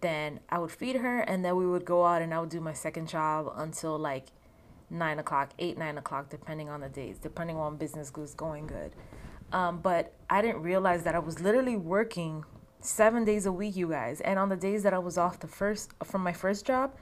Then 0.00 0.40
i 0.48 0.58
would 0.58 0.72
feed 0.72 0.96
her 0.96 1.20
and 1.20 1.44
then 1.44 1.54
we 1.54 1.66
would 1.66 1.84
go 1.84 2.04
out 2.04 2.20
and 2.20 2.34
i 2.34 2.40
would 2.40 2.50
do 2.50 2.60
my 2.60 2.72
second 2.72 3.06
job 3.08 3.52
until 3.56 3.96
like 3.96 4.26
nine 4.90 5.18
o'clock, 5.18 5.50
eight, 5.58 5.78
nine 5.78 5.98
o'clock, 5.98 6.30
depending 6.30 6.68
on 6.68 6.80
the 6.80 6.88
days, 6.88 7.18
depending 7.18 7.56
on 7.56 7.76
business 7.76 8.12
was 8.16 8.34
going 8.34 8.66
good. 8.66 8.92
Um, 9.52 9.80
but 9.80 10.14
I 10.28 10.42
didn't 10.42 10.62
realize 10.62 11.04
that 11.04 11.14
I 11.14 11.18
was 11.18 11.40
literally 11.40 11.76
working 11.76 12.44
seven 12.80 13.24
days 13.24 13.46
a 13.46 13.52
week, 13.52 13.76
you 13.76 13.88
guys. 13.90 14.20
And 14.20 14.38
on 14.38 14.48
the 14.48 14.56
days 14.56 14.82
that 14.82 14.92
I 14.94 14.98
was 14.98 15.18
off 15.18 15.40
the 15.40 15.48
first 15.48 15.92
from 16.04 16.22
my 16.22 16.32
first 16.32 16.66
job, 16.66 16.94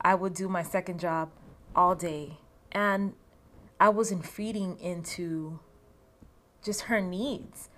I 0.00 0.14
would 0.14 0.34
do 0.34 0.48
my 0.48 0.62
second 0.62 0.98
job 1.00 1.30
all 1.76 1.94
day. 1.94 2.38
And 2.72 3.14
I 3.78 3.88
wasn't 3.90 4.26
feeding 4.26 4.78
into 4.78 5.60
just 6.62 6.82
her 6.82 7.00
needs. 7.00 7.68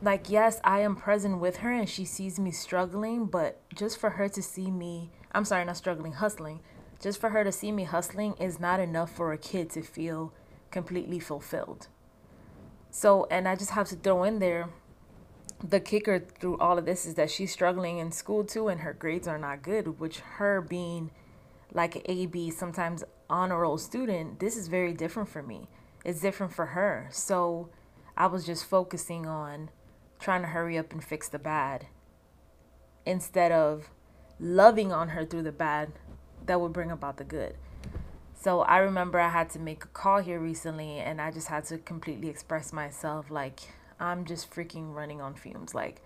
like 0.00 0.28
yes 0.28 0.60
i 0.64 0.80
am 0.80 0.96
present 0.96 1.38
with 1.38 1.58
her 1.58 1.72
and 1.72 1.88
she 1.88 2.04
sees 2.04 2.38
me 2.38 2.50
struggling 2.50 3.26
but 3.26 3.60
just 3.74 3.98
for 3.98 4.10
her 4.10 4.28
to 4.28 4.42
see 4.42 4.70
me 4.70 5.10
i'm 5.32 5.44
sorry 5.44 5.64
not 5.64 5.76
struggling 5.76 6.12
hustling 6.14 6.60
just 7.02 7.20
for 7.20 7.30
her 7.30 7.42
to 7.42 7.52
see 7.52 7.72
me 7.72 7.84
hustling 7.84 8.34
is 8.34 8.60
not 8.60 8.78
enough 8.78 9.10
for 9.10 9.32
a 9.32 9.38
kid 9.38 9.68
to 9.70 9.82
feel 9.82 10.32
completely 10.70 11.18
fulfilled. 11.18 11.88
So 12.90 13.26
and 13.30 13.48
i 13.48 13.56
just 13.56 13.70
have 13.70 13.88
to 13.88 13.96
throw 13.96 14.22
in 14.22 14.38
there 14.38 14.68
the 15.62 15.80
kicker 15.80 16.18
through 16.18 16.58
all 16.58 16.78
of 16.78 16.84
this 16.84 17.06
is 17.06 17.14
that 17.14 17.30
she's 17.30 17.52
struggling 17.52 17.98
in 17.98 18.12
school 18.12 18.44
too 18.44 18.68
and 18.68 18.80
her 18.80 18.92
grades 18.92 19.28
are 19.28 19.38
not 19.38 19.62
good 19.62 19.98
which 20.00 20.18
her 20.20 20.60
being 20.60 21.10
like 21.72 21.96
an 21.96 22.02
a 22.06 22.26
b 22.26 22.50
sometimes 22.50 23.02
honor 23.30 23.60
roll 23.60 23.78
student 23.78 24.38
this 24.40 24.56
is 24.56 24.68
very 24.68 24.92
different 24.92 25.28
for 25.28 25.42
me. 25.42 25.68
It's 26.04 26.20
different 26.20 26.52
for 26.52 26.66
her. 26.66 27.08
So 27.10 27.68
i 28.16 28.26
was 28.26 28.46
just 28.46 28.64
focusing 28.64 29.26
on 29.26 29.70
trying 30.20 30.42
to 30.42 30.48
hurry 30.48 30.78
up 30.78 30.92
and 30.92 31.02
fix 31.02 31.28
the 31.28 31.38
bad 31.38 31.86
instead 33.04 33.50
of 33.50 33.90
loving 34.38 34.92
on 34.92 35.10
her 35.10 35.24
through 35.24 35.42
the 35.42 35.52
bad 35.52 35.92
that 36.46 36.60
would 36.60 36.72
bring 36.72 36.90
about 36.90 37.16
the 37.16 37.24
good. 37.24 37.56
So 38.34 38.62
I 38.62 38.78
remember 38.78 39.20
I 39.20 39.28
had 39.28 39.50
to 39.50 39.60
make 39.60 39.84
a 39.84 39.88
call 39.88 40.18
here 40.20 40.40
recently 40.40 40.98
and 40.98 41.20
I 41.20 41.30
just 41.30 41.46
had 41.46 41.64
to 41.66 41.78
completely 41.78 42.28
express 42.28 42.72
myself 42.72 43.30
like 43.30 43.60
I'm 44.00 44.24
just 44.24 44.50
freaking 44.50 44.94
running 44.94 45.20
on 45.20 45.34
fumes. 45.34 45.74
Like 45.74 46.02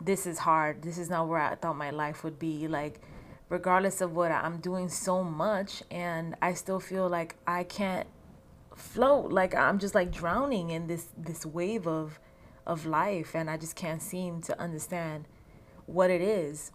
this 0.00 0.26
is 0.26 0.38
hard. 0.38 0.82
This 0.82 0.98
is 0.98 1.10
not 1.10 1.26
where 1.26 1.40
I 1.40 1.56
thought 1.56 1.76
my 1.76 1.90
life 1.90 2.22
would 2.22 2.38
be. 2.38 2.68
Like 2.68 3.00
regardless 3.48 4.00
of 4.00 4.14
what 4.14 4.30
I'm 4.30 4.58
doing 4.58 4.88
so 4.88 5.24
much 5.24 5.82
and 5.90 6.36
I 6.40 6.54
still 6.54 6.78
feel 6.78 7.08
like 7.08 7.34
I 7.46 7.64
can't 7.64 8.06
float. 8.76 9.32
Like 9.32 9.54
I'm 9.54 9.80
just 9.80 9.94
like 9.94 10.12
drowning 10.12 10.70
in 10.70 10.86
this 10.86 11.08
this 11.18 11.44
wave 11.44 11.88
of 11.88 12.20
of 12.66 12.86
life 12.86 13.34
and 13.34 13.50
I 13.50 13.56
just 13.56 13.74
can't 13.74 14.00
seem 14.00 14.42
to 14.42 14.58
understand 14.60 15.26
what 15.86 16.08
it 16.10 16.20
is. 16.20 16.70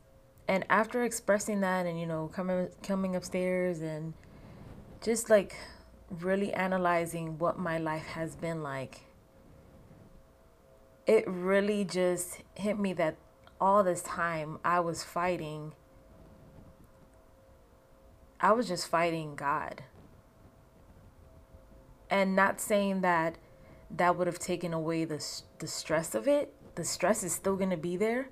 And 0.47 0.63
after 0.69 1.03
expressing 1.03 1.61
that 1.61 1.85
and 1.85 1.99
you 1.99 2.05
know 2.05 2.29
coming 2.33 2.69
coming 2.83 3.15
upstairs 3.15 3.81
and 3.81 4.13
just 5.01 5.29
like 5.29 5.55
really 6.09 6.53
analyzing 6.53 7.37
what 7.39 7.57
my 7.57 7.77
life 7.77 8.05
has 8.05 8.35
been 8.35 8.61
like 8.61 9.01
it 11.07 11.23
really 11.27 11.83
just 11.83 12.41
hit 12.53 12.77
me 12.77 12.93
that 12.93 13.15
all 13.59 13.83
this 13.83 14.03
time 14.03 14.59
I 14.63 14.79
was 14.81 15.03
fighting 15.03 15.73
I 18.39 18.51
was 18.51 18.67
just 18.67 18.87
fighting 18.87 19.35
God. 19.35 19.83
And 22.09 22.35
not 22.35 22.61
saying 22.61 23.01
that 23.01 23.37
that 23.89 24.15
would 24.15 24.27
have 24.27 24.39
taken 24.39 24.73
away 24.73 25.05
the 25.05 25.23
the 25.59 25.67
stress 25.67 26.13
of 26.13 26.27
it. 26.27 26.53
The 26.75 26.83
stress 26.83 27.23
is 27.23 27.33
still 27.33 27.55
going 27.55 27.69
to 27.69 27.77
be 27.77 27.97
there, 27.97 28.29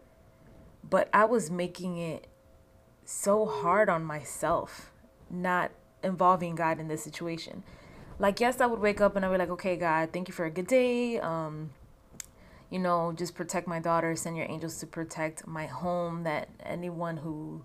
but 0.90 1.10
I 1.14 1.26
was 1.26 1.50
making 1.50 1.98
it 1.98 2.28
so 3.06 3.46
hard 3.46 3.90
on 3.90 4.04
myself 4.04 4.92
not 5.30 5.72
involving 6.04 6.56
God 6.56 6.80
in 6.80 6.88
this 6.88 7.04
situation. 7.04 7.64
Like 8.20 8.40
yes, 8.40 8.62
I 8.62 8.66
would 8.66 8.80
wake 8.80 9.02
up 9.02 9.16
and 9.16 9.26
I'd 9.26 9.32
be 9.32 9.38
like, 9.38 9.50
"Okay, 9.50 9.76
God, 9.76 10.10
thank 10.14 10.28
you 10.28 10.34
for 10.34 10.46
a 10.46 10.52
good 10.52 10.68
day. 10.68 11.20
Um 11.20 11.72
you 12.70 12.80
know, 12.80 13.14
just 13.16 13.36
protect 13.36 13.68
my 13.68 13.80
daughter, 13.80 14.16
send 14.16 14.36
your 14.36 14.48
angels 14.50 14.80
to 14.80 14.88
protect 14.88 15.46
my 15.46 15.68
home 15.68 16.24
that 16.24 16.50
anyone 16.64 17.18
who 17.18 17.64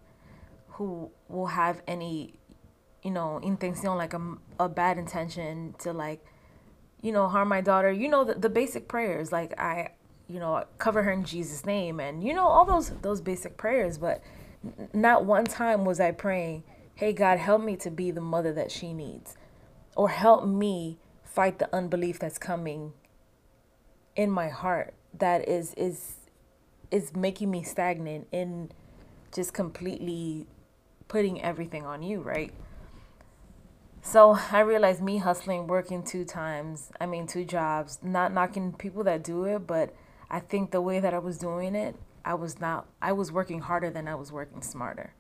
who 0.68 1.10
will 1.28 1.46
have 1.46 1.82
any 1.87 2.34
you 3.02 3.10
know, 3.12 3.38
intention 3.38 3.94
like 3.96 4.12
a, 4.12 4.37
a 4.58 4.68
bad 4.68 4.98
intention 4.98 5.75
to 5.78 5.92
like 5.92 6.25
you 7.00 7.12
know, 7.12 7.28
harm 7.28 7.48
my 7.48 7.60
daughter, 7.60 7.92
you 7.92 8.08
know, 8.08 8.25
the, 8.25 8.34
the 8.34 8.48
basic 8.48 8.88
prayers, 8.88 9.30
like 9.30 9.58
I, 9.58 9.90
you 10.28 10.38
know, 10.38 10.64
cover 10.78 11.02
her 11.02 11.11
in 11.11 11.25
Jesus' 11.25 11.64
name 11.64 12.00
and, 12.00 12.23
you 12.23 12.35
know, 12.35 12.47
all 12.47 12.64
those, 12.64 12.90
those 13.02 13.20
basic 13.20 13.56
prayers. 13.56 13.99
But 13.99 14.23
not 14.92 15.25
one 15.25 15.44
time 15.44 15.85
was 15.85 16.00
I 16.00 16.11
praying, 16.12 16.64
hey, 16.94 17.12
God, 17.12 17.38
help 17.38 17.62
me 17.62 17.76
to 17.76 17.90
be 17.90 18.11
the 18.11 18.20
mother 18.20 18.52
that 18.52 18.70
she 18.70 18.92
needs 18.92 19.37
or 19.97 20.11
help 20.11 20.47
me 20.47 20.99
fight 21.25 21.58
the 21.58 21.75
unbelief 21.75 22.18
that's 22.18 22.38
coming 22.38 22.92
in 24.16 24.30
my 24.30 24.49
heart 24.49 24.94
that 25.16 25.49
is, 25.49 25.75
is, 25.75 26.16
is 26.90 27.14
making 27.14 27.50
me 27.50 27.62
stagnant 27.62 28.26
in 28.32 28.70
just 29.35 29.54
completely 29.54 30.47
putting 31.06 31.40
everything 31.40 31.87
on 31.87 32.02
you, 32.02 32.20
right? 32.20 32.52
So 34.02 34.38
I 34.52 34.61
realized 34.61 35.02
me 35.02 35.18
hustling, 35.18 35.66
working 35.66 36.02
two 36.02 36.25
times, 36.25 36.90
I 37.00 37.06
mean, 37.06 37.26
two 37.26 37.44
jobs, 37.44 37.99
not 38.02 38.32
knocking 38.32 38.73
people 38.73 39.04
that 39.04 39.23
do 39.23 39.44
it, 39.44 39.66
but 39.66 39.94
I 40.30 40.40
think 40.40 40.70
the 40.70 40.80
way 40.80 41.00
that 41.00 41.14
I 41.14 41.18
was 41.18 41.38
doing 41.38 41.75
it, 41.75 41.97
I 42.25 42.35
was 42.35 42.61
not, 42.61 42.87
I 43.00 43.12
was 43.12 43.32
working 43.32 43.61
harder 43.61 43.90
than 43.90 44.06
I 44.08 44.14
was 44.14 44.30
working 44.30 44.62
smarter. 44.62 45.14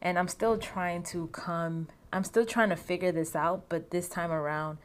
And 0.00 0.18
I'm 0.18 0.28
still 0.28 0.58
trying 0.58 1.02
to 1.04 1.28
come, 1.28 1.88
I'm 2.12 2.24
still 2.24 2.44
trying 2.44 2.70
to 2.70 2.76
figure 2.76 3.12
this 3.12 3.34
out, 3.34 3.68
but 3.68 3.90
this 3.90 4.08
time 4.08 4.30
around, 4.30 4.78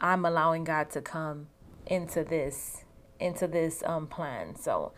I'm 0.00 0.24
allowing 0.24 0.64
God 0.64 0.90
to 0.90 1.00
come 1.00 1.48
into 1.86 2.24
this, 2.24 2.84
into 3.20 3.46
this 3.46 3.82
um, 3.86 4.06
plan. 4.06 4.56
So, 4.56 4.92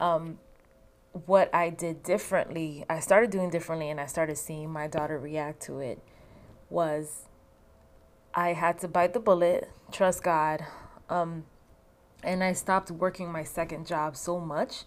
um, 0.00 0.38
what 1.12 1.52
I 1.54 1.70
did 1.70 2.02
differently, 2.02 2.84
I 2.88 3.00
started 3.00 3.30
doing 3.30 3.50
differently, 3.50 3.90
and 3.90 4.00
I 4.00 4.06
started 4.06 4.38
seeing 4.38 4.70
my 4.70 4.86
daughter 4.86 5.18
react 5.18 5.60
to 5.62 5.80
it 5.80 6.00
was 6.68 7.26
I 8.32 8.52
had 8.52 8.78
to 8.78 8.88
bite 8.88 9.12
the 9.12 9.20
bullet, 9.20 9.68
trust 9.90 10.22
God, 10.22 10.64
um, 11.08 11.44
and 12.22 12.44
I 12.44 12.52
stopped 12.52 12.90
working 12.90 13.30
my 13.30 13.44
second 13.44 13.86
job 13.86 14.16
so 14.16 14.38
much. 14.38 14.84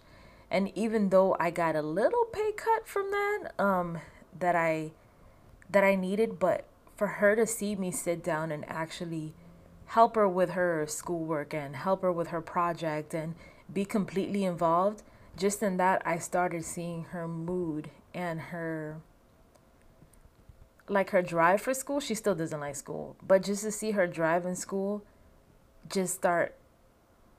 And 0.50 0.72
even 0.78 1.10
though 1.10 1.36
I 1.40 1.50
got 1.50 1.76
a 1.76 1.82
little 1.82 2.26
pay 2.26 2.52
cut 2.52 2.88
from 2.88 3.12
that, 3.12 3.52
um, 3.58 4.00
that 4.40 4.56
I 4.56 4.92
that 5.70 5.84
I 5.84 5.96
needed, 5.96 6.40
but 6.40 6.66
for 6.96 7.08
her 7.08 7.36
to 7.36 7.48
see 7.48 7.76
me 7.76 7.90
sit 7.92 8.24
down 8.24 8.52
and 8.52 8.64
actually 8.68 9.34
help 9.88 10.16
her 10.16 10.30
with 10.30 10.52
her 10.52 10.86
schoolwork 10.88 11.54
and 11.54 11.76
help 11.76 12.04
her 12.04 12.12
with 12.12 12.28
her 12.28 12.42
project 12.42 13.14
and 13.14 13.34
be 13.72 13.84
completely 13.84 14.44
involved, 14.44 15.02
just 15.36 15.64
in 15.64 15.78
that 15.78 16.02
I 16.06 16.20
started 16.20 16.64
seeing 16.64 17.06
her 17.06 17.28
mood 17.28 17.90
and 18.14 18.40
her 18.40 19.02
like 20.90 21.12
her 21.12 21.22
drive 21.22 21.62
for 21.62 21.74
school, 21.74 22.00
she 22.00 22.14
still 22.14 22.36
doesn't 22.36 22.60
like 22.60 22.76
school. 22.76 23.16
But 23.26 23.44
just 23.44 23.64
to 23.64 23.72
see 23.72 23.92
her 23.92 24.06
drive 24.06 24.46
in 24.46 24.56
school 24.56 25.04
just 25.90 26.16
start 26.16 26.56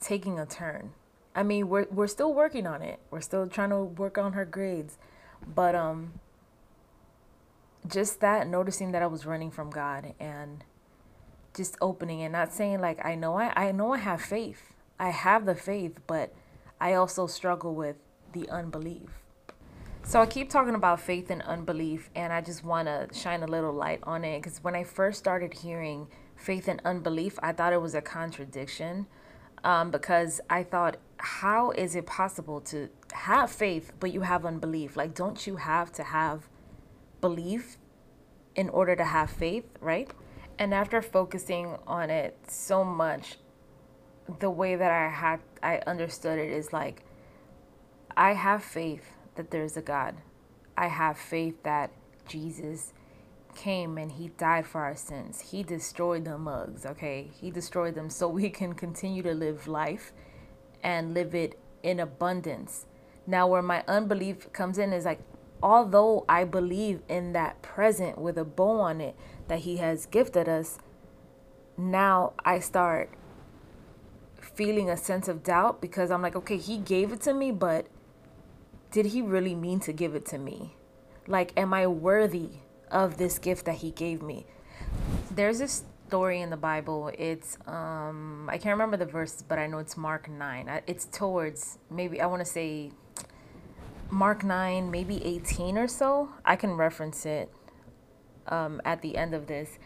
taking 0.04 0.38
a 0.38 0.46
turn. 0.46 0.92
I 1.34 1.42
mean, 1.42 1.68
we're 1.68 1.86
we're 1.90 2.06
still 2.06 2.32
working 2.32 2.66
on 2.66 2.82
it. 2.82 3.00
We're 3.10 3.20
still 3.20 3.46
trying 3.48 3.70
to 3.70 3.82
work 3.82 4.18
on 4.18 4.34
her 4.34 4.44
grades. 4.44 4.98
But 5.46 5.74
um 5.74 6.20
just 7.86 8.20
that 8.20 8.46
noticing 8.46 8.92
that 8.92 9.02
I 9.02 9.06
was 9.06 9.26
running 9.26 9.50
from 9.50 9.70
God 9.70 10.14
and 10.18 10.64
just 11.54 11.76
opening 11.80 12.22
and 12.22 12.32
not 12.32 12.52
saying 12.52 12.80
like 12.80 13.04
I 13.04 13.14
know 13.14 13.36
I 13.36 13.52
I 13.56 13.72
know 13.72 13.92
I 13.92 13.98
have 13.98 14.20
faith. 14.20 14.72
I 14.98 15.10
have 15.10 15.44
the 15.44 15.54
faith, 15.54 15.98
but 16.06 16.32
I 16.80 16.94
also 16.94 17.26
struggle 17.26 17.74
with 17.74 17.96
the 18.32 18.48
unbelief. 18.48 19.10
So 20.02 20.20
I 20.20 20.26
keep 20.26 20.50
talking 20.50 20.74
about 20.74 21.00
faith 21.00 21.30
and 21.30 21.40
unbelief, 21.42 22.10
and 22.14 22.30
I 22.30 22.42
just 22.42 22.62
want 22.62 22.88
to 22.88 23.08
shine 23.18 23.42
a 23.42 23.46
little 23.46 23.72
light 23.72 24.00
on 24.02 24.22
it 24.22 24.42
because 24.42 24.62
when 24.62 24.76
I 24.76 24.84
first 24.84 25.18
started 25.18 25.54
hearing 25.54 26.08
faith 26.36 26.68
and 26.68 26.80
unbelief, 26.84 27.38
I 27.42 27.52
thought 27.52 27.72
it 27.72 27.80
was 27.80 27.94
a 27.94 28.02
contradiction 28.02 29.06
um, 29.64 29.90
because 29.90 30.40
I 30.48 30.62
thought, 30.62 30.98
how 31.16 31.70
is 31.70 31.96
it 31.96 32.06
possible 32.06 32.60
to 32.62 32.90
have 33.12 33.50
faith 33.50 33.92
but 33.98 34.12
you 34.12 34.20
have 34.20 34.44
unbelief? 34.44 34.96
Like, 34.96 35.14
don't 35.14 35.46
you 35.46 35.56
have 35.56 35.90
to 35.92 36.04
have 36.04 36.48
belief 37.20 37.78
in 38.54 38.68
order 38.68 38.94
to 38.94 39.04
have 39.04 39.30
faith, 39.30 39.64
right? 39.80 40.10
And 40.58 40.72
after 40.72 41.02
focusing 41.02 41.76
on 41.86 42.10
it 42.10 42.38
so 42.48 42.84
much, 42.84 43.38
the 44.38 44.50
way 44.50 44.76
that 44.76 44.90
I 44.90 45.08
had 45.08 45.40
I 45.62 45.80
understood 45.86 46.38
it 46.38 46.50
is 46.50 46.72
like 46.72 47.02
I 48.16 48.34
have 48.34 48.62
faith 48.62 49.12
that 49.34 49.50
there's 49.50 49.76
a 49.76 49.82
God. 49.82 50.14
I 50.76 50.86
have 50.86 51.18
faith 51.18 51.62
that 51.62 51.90
Jesus 52.28 52.92
came 53.54 53.98
and 53.98 54.12
he 54.12 54.28
died 54.28 54.66
for 54.66 54.82
our 54.82 54.96
sins. 54.96 55.50
He 55.50 55.62
destroyed 55.62 56.24
the 56.24 56.38
mugs, 56.38 56.84
okay? 56.84 57.30
He 57.40 57.50
destroyed 57.50 57.94
them 57.94 58.10
so 58.10 58.28
we 58.28 58.50
can 58.50 58.74
continue 58.74 59.22
to 59.22 59.34
live 59.34 59.66
life 59.66 60.12
and 60.82 61.14
live 61.14 61.34
it 61.34 61.58
in 61.82 62.00
abundance. 62.00 62.86
Now, 63.26 63.46
where 63.46 63.62
my 63.62 63.84
unbelief 63.88 64.52
comes 64.52 64.78
in 64.78 64.92
is 64.92 65.04
like, 65.04 65.20
although 65.62 66.24
I 66.28 66.44
believe 66.44 67.00
in 67.08 67.32
that 67.32 67.62
present 67.62 68.18
with 68.18 68.36
a 68.36 68.44
bow 68.44 68.80
on 68.80 69.00
it 69.00 69.16
that 69.48 69.60
he 69.60 69.78
has 69.78 70.06
gifted 70.06 70.48
us, 70.48 70.78
now 71.76 72.34
I 72.44 72.58
start 72.58 73.10
feeling 74.40 74.90
a 74.90 74.96
sense 74.96 75.26
of 75.26 75.42
doubt 75.42 75.80
because 75.80 76.10
I'm 76.10 76.22
like, 76.22 76.36
okay, 76.36 76.58
he 76.58 76.78
gave 76.78 77.12
it 77.12 77.20
to 77.22 77.32
me, 77.32 77.50
but 77.50 77.86
did 78.90 79.06
he 79.06 79.22
really 79.22 79.54
mean 79.54 79.80
to 79.80 79.92
give 79.92 80.14
it 80.14 80.26
to 80.26 80.38
me? 80.38 80.76
Like, 81.26 81.52
am 81.56 81.72
I 81.72 81.86
worthy 81.86 82.60
of 82.90 83.16
this 83.16 83.38
gift 83.38 83.66
that 83.66 83.76
he 83.76 83.90
gave 83.90 84.22
me? 84.22 84.46
There's 85.30 85.58
this 85.58 85.84
story 86.08 86.40
in 86.40 86.50
the 86.50 86.56
Bible. 86.56 87.10
It's 87.18 87.58
um 87.66 88.48
I 88.48 88.58
can't 88.58 88.72
remember 88.72 88.96
the 88.96 89.06
verse, 89.06 89.42
but 89.42 89.58
I 89.58 89.66
know 89.66 89.78
it's 89.78 89.96
Mark 89.96 90.28
9. 90.28 90.82
It's 90.86 91.06
towards 91.06 91.78
maybe 91.90 92.20
I 92.20 92.26
want 92.26 92.40
to 92.40 92.50
say 92.50 92.92
Mark 94.10 94.44
9, 94.44 94.90
maybe 94.90 95.24
18 95.24 95.76
or 95.78 95.88
so. 95.88 96.28
I 96.44 96.56
can 96.56 96.74
reference 96.74 97.26
it 97.26 97.52
um 98.46 98.80
at 98.84 99.02
the 99.02 99.16
end 99.16 99.34
of 99.34 99.46
this. 99.46 99.78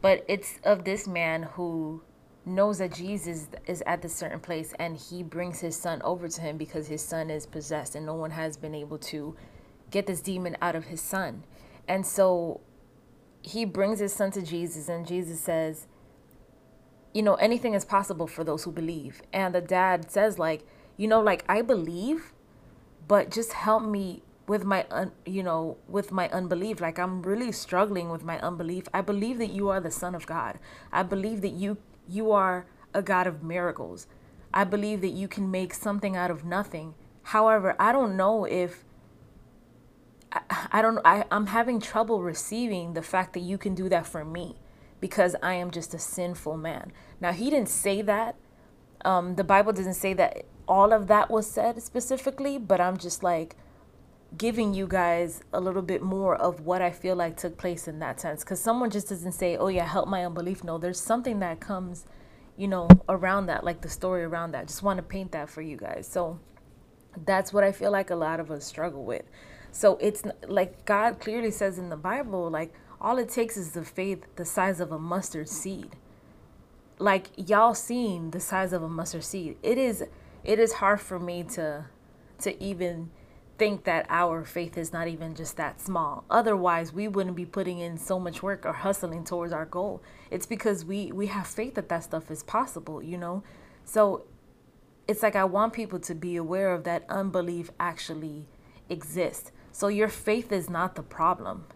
But 0.00 0.24
it's 0.28 0.58
of 0.64 0.84
this 0.84 1.06
man 1.06 1.42
who 1.42 2.02
knows 2.44 2.78
that 2.78 2.94
Jesus 2.94 3.48
is 3.66 3.82
at 3.86 4.02
the 4.02 4.08
certain 4.08 4.40
place 4.40 4.72
and 4.78 4.96
he 4.96 5.22
brings 5.22 5.60
his 5.60 5.76
son 5.76 6.00
over 6.02 6.28
to 6.28 6.40
him 6.40 6.56
because 6.56 6.88
his 6.88 7.02
son 7.02 7.30
is 7.30 7.46
possessed 7.46 7.94
and 7.94 8.06
no 8.06 8.14
one 8.14 8.30
has 8.30 8.56
been 8.56 8.74
able 8.74 8.98
to 8.98 9.36
get 9.90 10.06
this 10.06 10.20
demon 10.20 10.56
out 10.62 10.74
of 10.74 10.86
his 10.86 11.00
son. 11.00 11.44
And 11.88 12.06
so 12.06 12.60
he 13.42 13.64
brings 13.64 13.98
his 13.98 14.12
son 14.12 14.30
to 14.32 14.42
Jesus, 14.42 14.88
and 14.88 15.06
Jesus 15.06 15.40
says, 15.40 15.86
You 17.14 17.22
know, 17.22 17.34
anything 17.36 17.74
is 17.74 17.84
possible 17.84 18.26
for 18.26 18.44
those 18.44 18.64
who 18.64 18.72
believe. 18.72 19.22
And 19.32 19.54
the 19.54 19.60
dad 19.60 20.10
says, 20.10 20.38
like, 20.38 20.66
you 20.96 21.08
know, 21.08 21.20
like 21.20 21.44
I 21.48 21.62
believe, 21.62 22.32
but 23.06 23.30
just 23.30 23.54
help 23.54 23.82
me 23.84 24.22
with 24.46 24.64
my 24.64 24.86
un, 24.90 25.12
you 25.26 25.42
know 25.42 25.76
with 25.86 26.10
my 26.10 26.28
unbelief. 26.30 26.80
Like 26.80 26.98
i'm 26.98 27.22
really 27.22 27.52
struggling 27.52 28.08
with 28.08 28.24
my 28.24 28.38
unbelief. 28.40 28.84
I 28.92 29.02
believe 29.02 29.38
that 29.38 29.50
you 29.50 29.68
are 29.68 29.80
the 29.80 29.90
son 29.90 30.14
of 30.14 30.26
god. 30.26 30.58
I 30.90 31.02
believe 31.02 31.42
that 31.42 31.52
you 31.52 31.76
you 32.08 32.32
are 32.32 32.66
a 32.94 33.02
god 33.02 33.26
of 33.26 33.42
miracles. 33.42 34.06
I 34.52 34.64
believe 34.64 35.02
that 35.02 35.08
you 35.08 35.28
can 35.28 35.50
make 35.50 35.74
something 35.74 36.16
out 36.16 36.30
of 36.30 36.44
nothing. 36.44 36.94
However 37.24 37.76
i 37.78 37.92
don't 37.92 38.16
know 38.16 38.44
if 38.46 38.84
I, 40.32 40.68
I 40.72 40.82
don't 40.82 40.98
I, 41.04 41.24
I'm 41.30 41.46
having 41.46 41.80
trouble 41.80 42.22
receiving 42.22 42.94
the 42.94 43.02
fact 43.02 43.32
that 43.34 43.40
you 43.40 43.58
can 43.58 43.74
do 43.74 43.88
that 43.88 44.06
for 44.06 44.24
me 44.24 44.56
because 45.00 45.36
I 45.42 45.54
am 45.54 45.70
just 45.70 45.94
a 45.94 45.98
sinful 45.98 46.56
man. 46.56 46.92
Now 47.20 47.32
he 47.32 47.50
didn't 47.50 47.68
say 47.68 48.02
that. 48.02 48.36
Um, 49.04 49.36
the 49.36 49.44
Bible 49.44 49.72
doesn't 49.72 49.94
say 49.94 50.12
that 50.14 50.44
all 50.66 50.92
of 50.92 51.06
that 51.06 51.30
was 51.30 51.48
said 51.48 51.82
specifically, 51.82 52.58
but 52.58 52.80
I'm 52.80 52.96
just 52.96 53.22
like 53.22 53.56
giving 54.36 54.74
you 54.74 54.86
guys 54.86 55.42
a 55.52 55.60
little 55.60 55.82
bit 55.82 56.02
more 56.02 56.36
of 56.36 56.60
what 56.60 56.82
I 56.82 56.90
feel 56.90 57.16
like 57.16 57.36
took 57.36 57.56
place 57.56 57.88
in 57.88 57.98
that 58.00 58.20
sense. 58.20 58.44
Because 58.44 58.60
someone 58.60 58.90
just 58.90 59.08
doesn't 59.08 59.32
say, 59.32 59.56
"Oh 59.56 59.68
yeah, 59.68 59.86
help 59.86 60.08
my 60.08 60.24
unbelief." 60.24 60.62
No, 60.64 60.78
there's 60.78 61.00
something 61.00 61.38
that 61.40 61.60
comes, 61.60 62.06
you 62.56 62.68
know, 62.68 62.88
around 63.08 63.46
that, 63.46 63.64
like 63.64 63.80
the 63.80 63.88
story 63.88 64.24
around 64.24 64.52
that. 64.52 64.66
Just 64.66 64.82
want 64.82 64.98
to 64.98 65.02
paint 65.02 65.32
that 65.32 65.48
for 65.48 65.62
you 65.62 65.76
guys. 65.76 66.06
So 66.06 66.40
that's 67.24 67.52
what 67.52 67.64
I 67.64 67.72
feel 67.72 67.90
like 67.90 68.10
a 68.10 68.16
lot 68.16 68.40
of 68.40 68.50
us 68.50 68.64
struggle 68.64 69.04
with. 69.04 69.24
So 69.72 69.96
it's 70.00 70.22
like 70.46 70.84
God 70.84 71.20
clearly 71.20 71.50
says 71.50 71.78
in 71.78 71.88
the 71.88 71.96
Bible, 71.96 72.50
like 72.50 72.74
all 73.00 73.18
it 73.18 73.28
takes 73.28 73.56
is 73.56 73.72
the 73.72 73.84
faith 73.84 74.24
the 74.36 74.44
size 74.44 74.80
of 74.80 74.92
a 74.92 74.98
mustard 74.98 75.48
seed. 75.48 75.96
Like 76.98 77.28
y'all 77.36 77.74
seen 77.74 78.32
the 78.32 78.40
size 78.40 78.72
of 78.72 78.82
a 78.82 78.88
mustard 78.88 79.24
seed. 79.24 79.56
It 79.62 79.78
is 79.78 80.04
it 80.44 80.58
is 80.58 80.74
hard 80.74 81.00
for 81.00 81.18
me 81.18 81.42
to 81.54 81.86
to 82.40 82.62
even 82.62 83.10
think 83.58 83.84
that 83.84 84.06
our 84.08 84.44
faith 84.44 84.78
is 84.78 84.92
not 84.92 85.08
even 85.08 85.34
just 85.34 85.56
that 85.56 85.80
small. 85.80 86.24
Otherwise, 86.30 86.92
we 86.92 87.08
wouldn't 87.08 87.34
be 87.34 87.44
putting 87.44 87.80
in 87.80 87.98
so 87.98 88.18
much 88.18 88.42
work 88.42 88.64
or 88.64 88.72
hustling 88.72 89.24
towards 89.24 89.52
our 89.52 89.66
goal. 89.66 90.00
It's 90.30 90.46
because 90.46 90.84
we 90.84 91.12
we 91.12 91.26
have 91.26 91.46
faith 91.46 91.74
that 91.74 91.88
that 91.88 92.04
stuff 92.04 92.30
is 92.30 92.42
possible, 92.42 93.02
you 93.02 93.18
know? 93.18 93.42
So 93.84 94.24
it's 95.08 95.22
like 95.22 95.36
I 95.36 95.44
want 95.44 95.72
people 95.72 95.98
to 96.00 96.14
be 96.14 96.36
aware 96.36 96.72
of 96.72 96.84
that 96.84 97.04
unbelief 97.08 97.70
actually 97.80 98.46
exists. 98.88 99.50
So 99.78 99.86
your 99.86 100.08
faith 100.08 100.50
is 100.50 100.68
not 100.68 100.96
the 100.96 101.04
problem. 101.04 101.66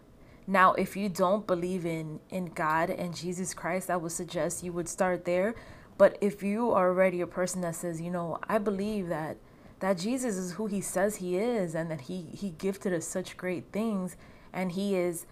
Now, 0.45 0.73
if 0.73 0.97
you 0.97 1.07
don't 1.07 1.47
believe 1.47 1.85
in 1.85 2.19
in 2.29 2.47
God 2.47 2.89
and 2.89 3.15
Jesus 3.15 3.53
Christ, 3.53 3.89
I 3.89 3.95
would 3.95 4.11
suggest 4.11 4.61
you 4.61 4.73
would 4.73 4.89
start 4.89 5.23
there. 5.23 5.55
But 5.97 6.17
if 6.19 6.43
you 6.43 6.71
are 6.71 6.89
already 6.89 7.21
a 7.21 7.27
person 7.27 7.61
that 7.61 7.75
says, 7.75 8.01
you 8.01 8.11
know, 8.11 8.39
I 8.49 8.57
believe 8.57 9.07
that 9.07 9.37
that 9.79 9.99
Jesus 9.99 10.35
is 10.35 10.51
who 10.55 10.65
he 10.67 10.81
says 10.81 11.15
he 11.15 11.37
is 11.37 11.75
and 11.75 11.89
that 11.91 12.01
he 12.01 12.23
he 12.33 12.49
gifted 12.49 12.91
us 12.91 13.07
such 13.07 13.37
great 13.37 13.71
things 13.71 14.17
and 14.51 14.73
he 14.73 14.97
is 14.97 15.25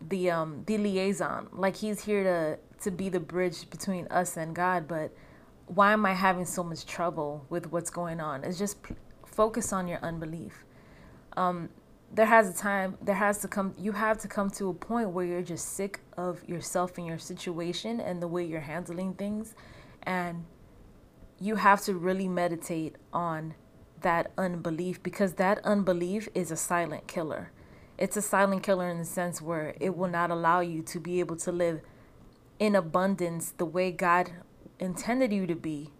the 0.00 0.30
um 0.30 0.62
the 0.66 0.78
liaison. 0.78 1.48
Like 1.50 1.74
he's 1.74 2.04
here 2.04 2.22
to 2.22 2.58
to 2.84 2.92
be 2.92 3.08
the 3.08 3.18
bridge 3.18 3.68
between 3.68 4.06
us 4.12 4.36
and 4.36 4.54
God, 4.54 4.86
but 4.86 5.10
why 5.66 5.90
am 5.92 6.06
I 6.06 6.12
having 6.12 6.44
so 6.44 6.62
much 6.62 6.86
trouble 6.86 7.46
with 7.50 7.72
what's 7.72 7.90
going 7.90 8.20
on? 8.20 8.44
It's 8.44 8.60
just 8.60 8.80
p- 8.84 8.94
focus 9.24 9.72
on 9.72 9.88
your 9.88 9.98
unbelief. 10.04 10.62
Um, 11.36 11.68
there 12.12 12.26
has 12.26 12.48
a 12.48 12.54
time 12.56 12.96
there 13.02 13.16
has 13.16 13.38
to 13.40 13.48
come 13.48 13.74
you 13.76 13.92
have 13.92 14.18
to 14.18 14.28
come 14.28 14.48
to 14.50 14.68
a 14.68 14.74
point 14.74 15.10
where 15.10 15.24
you're 15.24 15.42
just 15.42 15.74
sick 15.74 16.00
of 16.16 16.48
yourself 16.48 16.96
and 16.98 17.06
your 17.06 17.18
situation 17.18 18.00
and 18.00 18.22
the 18.22 18.28
way 18.28 18.44
you're 18.44 18.60
handling 18.60 19.14
things. 19.14 19.54
And 20.02 20.44
you 21.38 21.56
have 21.56 21.82
to 21.82 21.94
really 21.94 22.28
meditate 22.28 22.96
on 23.12 23.54
that 24.00 24.30
unbelief 24.38 25.02
because 25.02 25.34
that 25.34 25.58
unbelief 25.64 26.28
is 26.34 26.50
a 26.50 26.56
silent 26.56 27.06
killer. 27.06 27.50
It's 27.98 28.16
a 28.16 28.22
silent 28.22 28.62
killer 28.62 28.88
in 28.88 28.98
the 28.98 29.04
sense 29.04 29.42
where 29.42 29.74
it 29.80 29.96
will 29.96 30.08
not 30.08 30.30
allow 30.30 30.60
you 30.60 30.82
to 30.82 31.00
be 31.00 31.18
able 31.20 31.36
to 31.36 31.52
live 31.52 31.80
in 32.58 32.74
abundance 32.74 33.52
the 33.56 33.64
way 33.64 33.90
God 33.90 34.32
intended 34.78 35.32
you 35.32 35.46
to 35.46 35.54
be 35.54 35.90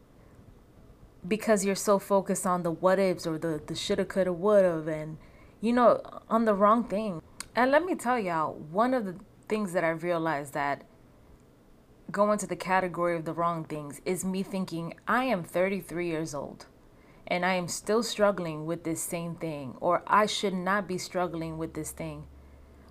because 1.26 1.64
you're 1.64 1.74
so 1.74 1.98
focused 1.98 2.46
on 2.46 2.62
the 2.62 2.70
what 2.70 2.98
ifs 2.98 3.26
or 3.26 3.38
the 3.38 3.60
the 3.66 3.74
shoulda 3.74 4.04
coulda 4.04 4.32
woulda 4.32 4.92
and 4.92 5.16
you 5.60 5.72
know, 5.72 6.00
on 6.28 6.44
the 6.44 6.54
wrong 6.54 6.84
thing. 6.84 7.22
And 7.54 7.70
let 7.70 7.84
me 7.84 7.94
tell 7.94 8.18
y'all, 8.18 8.54
one 8.54 8.94
of 8.94 9.04
the 9.04 9.16
things 9.48 9.72
that 9.72 9.84
I've 9.84 10.02
realized 10.02 10.54
that 10.54 10.84
go 12.10 12.30
into 12.32 12.46
the 12.46 12.56
category 12.56 13.16
of 13.16 13.24
the 13.24 13.32
wrong 13.32 13.64
things 13.64 14.00
is 14.04 14.24
me 14.24 14.42
thinking 14.42 14.94
I 15.08 15.24
am 15.24 15.42
33 15.42 16.06
years 16.06 16.34
old 16.34 16.66
and 17.26 17.44
I 17.44 17.54
am 17.54 17.68
still 17.68 18.02
struggling 18.02 18.66
with 18.66 18.84
this 18.84 19.02
same 19.02 19.34
thing, 19.34 19.74
or 19.80 20.04
I 20.06 20.26
should 20.26 20.54
not 20.54 20.86
be 20.86 20.96
struggling 20.96 21.58
with 21.58 21.74
this 21.74 21.90
thing. 21.90 22.24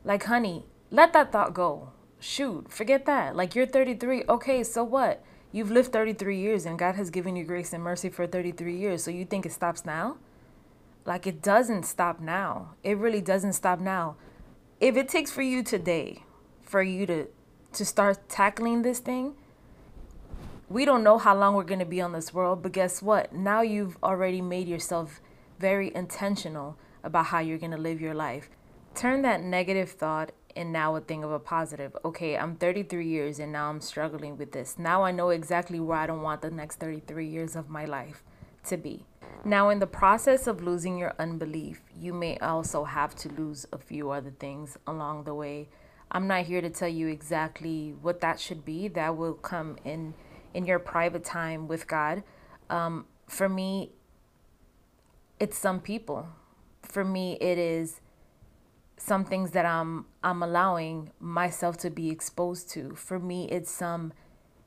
Like, 0.04 0.26
honey, 0.26 0.66
let 0.92 1.14
that 1.14 1.32
thought 1.32 1.54
go. 1.54 1.92
Shoot, 2.20 2.72
forget 2.72 3.06
that. 3.06 3.36
Like, 3.36 3.56
you're 3.56 3.66
33. 3.66 4.24
Okay, 4.28 4.64
so 4.64 4.84
what? 4.84 5.24
You've 5.54 5.72
lived 5.72 5.94
33 5.94 6.38
years 6.38 6.66
and 6.66 6.78
God 6.78 6.96
has 6.96 7.10
given 7.10 7.38
you 7.38 7.46
grace 7.46 7.72
and 7.72 7.82
mercy 7.82 8.10
for 8.10 8.28
33 8.28 8.76
years. 8.78 9.04
So 9.04 9.10
you 9.10 9.24
think 9.24 9.46
it 9.46 9.54
stops 9.54 9.86
now? 9.86 10.18
Like 11.06 11.28
it 11.28 11.42
doesn't 11.42 11.84
stop 11.84 12.20
now. 12.20 12.76
It 12.84 12.98
really 12.98 13.22
doesn't 13.22 13.54
stop 13.54 13.80
now. 13.80 14.16
If 14.82 14.98
it 14.98 15.08
takes 15.08 15.32
for 15.32 15.44
you 15.44 15.64
today 15.64 16.24
for 16.64 16.82
you 16.82 17.06
to 17.06 17.28
to 17.74 17.86
start 17.86 18.28
tackling 18.30 18.82
this 18.82 19.00
thing, 19.00 19.36
we 20.70 20.86
don't 20.86 21.04
know 21.04 21.18
how 21.18 21.36
long 21.36 21.56
we're 21.56 21.64
going 21.64 21.80
to 21.80 21.86
be 21.86 22.02
on 22.02 22.14
this 22.14 22.34
world, 22.34 22.64
but 22.64 22.72
guess 22.72 23.02
what? 23.02 23.34
Now 23.34 23.62
you've 23.62 23.98
already 24.02 24.42
made 24.42 24.68
yourself 24.68 25.22
very 25.60 25.94
intentional 25.94 26.78
about 27.04 27.28
how 27.28 27.40
you're 27.40 27.58
going 27.58 27.72
to 27.72 27.78
live 27.78 28.02
your 28.02 28.14
life. 28.14 28.50
Turn 28.96 29.22
that 29.24 29.42
negative 29.42 29.92
thought 29.92 30.32
and 30.56 30.72
now 30.72 30.96
a 30.96 31.02
thing 31.02 31.24
of 31.24 31.32
a 31.32 31.40
positive. 31.40 31.96
Okay, 32.06 32.38
I'm 32.38 32.56
33 32.56 33.06
years 33.06 33.40
and 33.40 33.52
now 33.52 33.70
I'm 33.70 33.82
struggling 33.82 34.38
with 34.38 34.54
this. 34.54 34.80
Now 34.80 35.04
I 35.04 35.12
know 35.12 35.30
exactly 35.30 35.82
where 35.82 35.98
I 35.98 36.08
don't 36.08 36.22
want 36.22 36.42
the 36.42 36.50
next 36.50 36.78
33 36.80 37.28
years 37.28 37.56
of 37.58 37.70
my 37.70 37.84
life 37.84 38.24
to 38.66 38.78
be. 38.78 39.06
Now, 39.44 39.70
in 39.70 39.80
the 39.80 39.88
process 39.88 40.48
of 40.48 40.64
losing 40.64 40.98
your 40.98 41.14
unbelief, 41.20 41.82
you 41.96 42.14
may 42.14 42.38
also 42.40 42.84
have 42.84 43.16
to 43.18 43.30
lose 43.30 43.68
a 43.72 43.78
few 43.78 44.10
other 44.10 44.32
things 44.32 44.78
along 44.88 45.26
the 45.26 45.36
way. 45.36 45.70
I'm 46.12 46.28
not 46.28 46.46
here 46.46 46.62
to 46.62 46.70
tell 46.70 46.88
you 46.88 47.08
exactly 47.08 47.94
what 48.02 48.22
that 48.22 48.40
should 48.40 48.66
be. 48.66 48.88
That 48.88 49.16
will 49.18 49.34
come 49.34 49.78
in 49.84 50.16
in 50.54 50.66
your 50.66 50.80
private 50.80 51.24
time 51.24 51.68
with 51.68 51.88
God. 51.88 52.24
Um, 52.70 53.06
for 53.28 53.48
me, 53.48 53.92
it's 55.40 55.58
some 55.58 55.80
people. 55.80 56.28
For 56.82 57.04
me, 57.04 57.38
it 57.42 57.58
is 57.58 58.02
some 58.98 59.26
things 59.26 59.52
that 59.52 59.66
I'm 59.66 60.06
I'm 60.24 60.42
allowing 60.42 61.12
myself 61.20 61.78
to 61.80 61.90
be 61.90 62.10
exposed 62.10 62.70
to. 62.72 62.96
For 62.96 63.20
me, 63.20 63.48
it's 63.50 63.70
some 63.70 64.14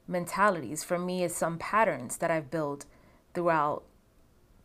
mentalities. 0.06 0.84
For 0.84 0.98
me, 0.98 1.24
it's 1.24 1.34
some 1.34 1.58
patterns 1.58 2.18
that 2.18 2.30
I've 2.30 2.50
built 2.50 2.84
throughout 3.34 3.84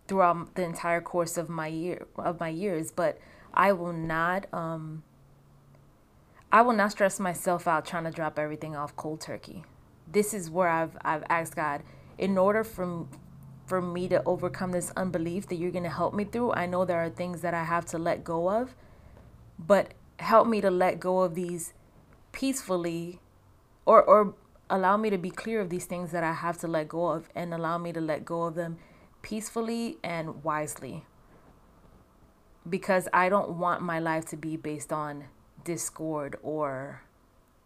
throughout 0.08 0.56
the 0.56 0.64
entire 0.64 1.02
course 1.02 1.38
of 1.38 1.50
my 1.50 1.68
year 1.68 2.06
of 2.18 2.40
my 2.40 2.50
years 2.50 2.92
but 2.92 3.18
i 3.54 3.72
will 3.72 3.94
not 3.94 4.46
um 4.54 5.04
i 6.52 6.62
will 6.62 6.74
not 6.74 6.92
stress 6.92 7.20
myself 7.20 7.68
out 7.68 7.86
trying 7.86 8.04
to 8.04 8.12
drop 8.12 8.38
everything 8.38 8.76
off 8.76 8.96
cold 8.96 9.22
turkey. 9.22 9.64
This 10.12 10.34
is 10.34 10.50
where 10.50 10.68
i've 10.68 10.98
i've 11.04 11.24
asked 11.30 11.56
god 11.56 11.82
in 12.18 12.38
order 12.38 12.64
for 12.64 13.08
for 13.66 13.82
me 13.82 14.08
to 14.10 14.22
overcome 14.26 14.72
this 14.72 14.92
unbelief 14.98 15.48
that 15.48 15.56
you're 15.56 15.72
going 15.72 15.84
to 15.84 15.90
help 15.90 16.14
me 16.14 16.26
through 16.26 16.52
i 16.54 16.66
know 16.66 16.86
there 16.86 17.00
are 17.00 17.10
things 17.10 17.42
that 17.42 17.54
i 17.54 17.64
have 17.64 17.86
to 17.86 17.98
let 17.98 18.24
go 18.24 18.50
of 18.50 18.76
but 19.58 19.94
help 20.20 20.48
me 20.48 20.62
to 20.62 20.70
let 20.70 21.00
go 21.00 21.22
of 21.22 21.34
these 21.34 21.74
peacefully 22.32 23.20
or 23.86 24.04
or 24.04 24.36
allow 24.70 24.98
me 24.98 25.10
to 25.10 25.18
be 25.18 25.30
clear 25.30 25.62
of 25.62 25.70
these 25.70 25.86
things 25.86 26.12
that 26.12 26.24
i 26.24 26.34
have 26.34 26.58
to 26.58 26.68
let 26.68 26.88
go 26.88 27.08
of 27.08 27.30
and 27.36 27.54
allow 27.54 27.78
me 27.78 27.92
to 27.94 28.02
let 28.02 28.26
go 28.26 28.44
of 28.44 28.56
them 28.56 28.78
peacefully 29.24 29.98
and 30.04 30.44
wisely. 30.44 31.06
Because 32.70 33.10
I 33.12 33.30
don't 33.30 33.58
want 33.58 33.82
my 33.82 33.98
life 33.98 34.26
to 34.26 34.38
be 34.38 34.56
based 34.56 34.94
on 34.94 35.26
discord 35.64 36.38
or 36.44 37.02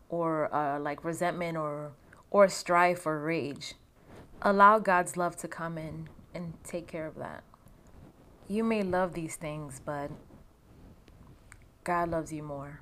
or 0.10 0.54
uh, 0.56 0.80
like 0.80 1.04
resentment 1.04 1.58
or 1.58 1.92
or 2.32 2.48
strife 2.48 3.06
or 3.06 3.20
rage. 3.20 3.74
Allow 4.42 4.80
God's 4.80 5.18
love 5.18 5.36
to 5.38 5.48
come 5.48 5.78
in 5.78 6.08
and 6.34 6.54
take 6.64 6.88
care 6.88 7.06
of 7.06 7.16
that. 7.16 7.44
You 8.48 8.64
may 8.64 8.84
love 8.84 9.14
these 9.14 9.36
things, 9.36 9.82
but 9.84 10.10
God 11.84 12.10
loves 12.10 12.32
you 12.32 12.44
more. 12.44 12.82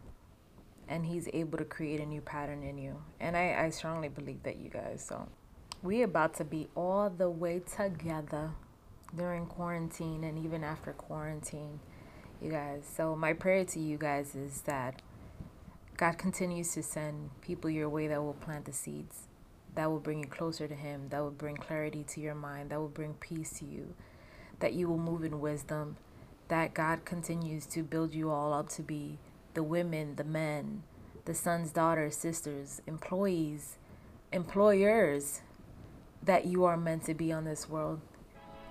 And 0.88 1.06
He's 1.06 1.28
able 1.34 1.58
to 1.58 1.66
create 1.66 2.00
a 2.00 2.06
new 2.06 2.22
pattern 2.22 2.62
in 2.62 2.78
you. 2.78 3.02
And 3.20 3.36
I, 3.36 3.66
I 3.66 3.70
strongly 3.72 4.10
believe 4.10 4.44
that, 4.44 4.58
you 4.58 4.70
guys. 4.70 5.04
So 5.08 5.28
we 5.82 6.04
about 6.04 6.36
to 6.36 6.44
be 6.44 6.68
all 6.76 7.10
the 7.10 7.30
way 7.30 7.60
together 7.60 8.52
during 9.16 9.46
quarantine 9.46 10.24
and 10.24 10.44
even 10.44 10.64
after 10.64 10.92
quarantine, 10.94 11.80
you 12.42 12.50
guys. 12.50 12.84
So 12.96 13.16
my 13.16 13.34
prayer 13.34 13.66
to 13.66 13.80
you 13.80 13.98
guys 13.98 14.36
is 14.36 14.62
that 14.62 15.02
God 15.98 16.18
continues 16.18 16.74
to 16.74 16.84
send 16.84 17.30
people 17.42 17.70
your 17.70 17.90
way 17.90 18.08
that 18.08 18.22
will 18.22 18.34
plant 18.34 18.66
the 18.66 18.74
seeds, 18.74 19.28
that 19.76 19.90
will 19.90 20.00
bring 20.00 20.20
you 20.20 20.28
closer 20.28 20.68
to 20.68 20.76
Him, 20.76 21.08
that 21.10 21.22
will 21.22 21.32
bring 21.32 21.56
clarity 21.56 22.04
to 22.10 22.20
your 22.20 22.36
mind, 22.36 22.72
that 22.72 22.80
will 22.80 22.90
bring 22.90 23.14
peace 23.16 23.60
to 23.60 23.66
you, 23.66 23.94
that 24.60 24.74
you 24.74 24.90
will 24.90 24.98
move 24.98 25.24
in 25.24 25.40
wisdom, 25.40 25.96
that 26.50 26.74
God 26.74 27.06
continues 27.06 27.66
to 27.68 27.84
build 27.84 28.14
you 28.14 28.30
all 28.30 28.54
up 28.54 28.70
to 28.70 28.82
be 28.82 29.18
the 29.54 29.64
women, 29.64 30.16
the 30.18 30.24
men, 30.24 30.84
the 31.24 31.34
sons, 31.34 31.72
daughters, 31.72 32.16
sisters, 32.18 32.82
employees, 32.86 33.78
employers 34.32 35.42
that 36.22 36.46
you 36.46 36.66
are 36.66 36.78
meant 36.78 37.06
to 37.06 37.14
be 37.14 37.32
on 37.32 37.46
this 37.46 37.70
world. 37.70 38.02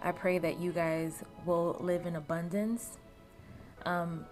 I 0.05 0.13
pray 0.13 0.39
that 0.39 0.61
you 0.61 0.71
guys 0.71 1.25
will 1.47 1.77
live 1.81 2.05
in 2.07 2.15
abundance. 2.15 2.99
Um, 3.87 4.27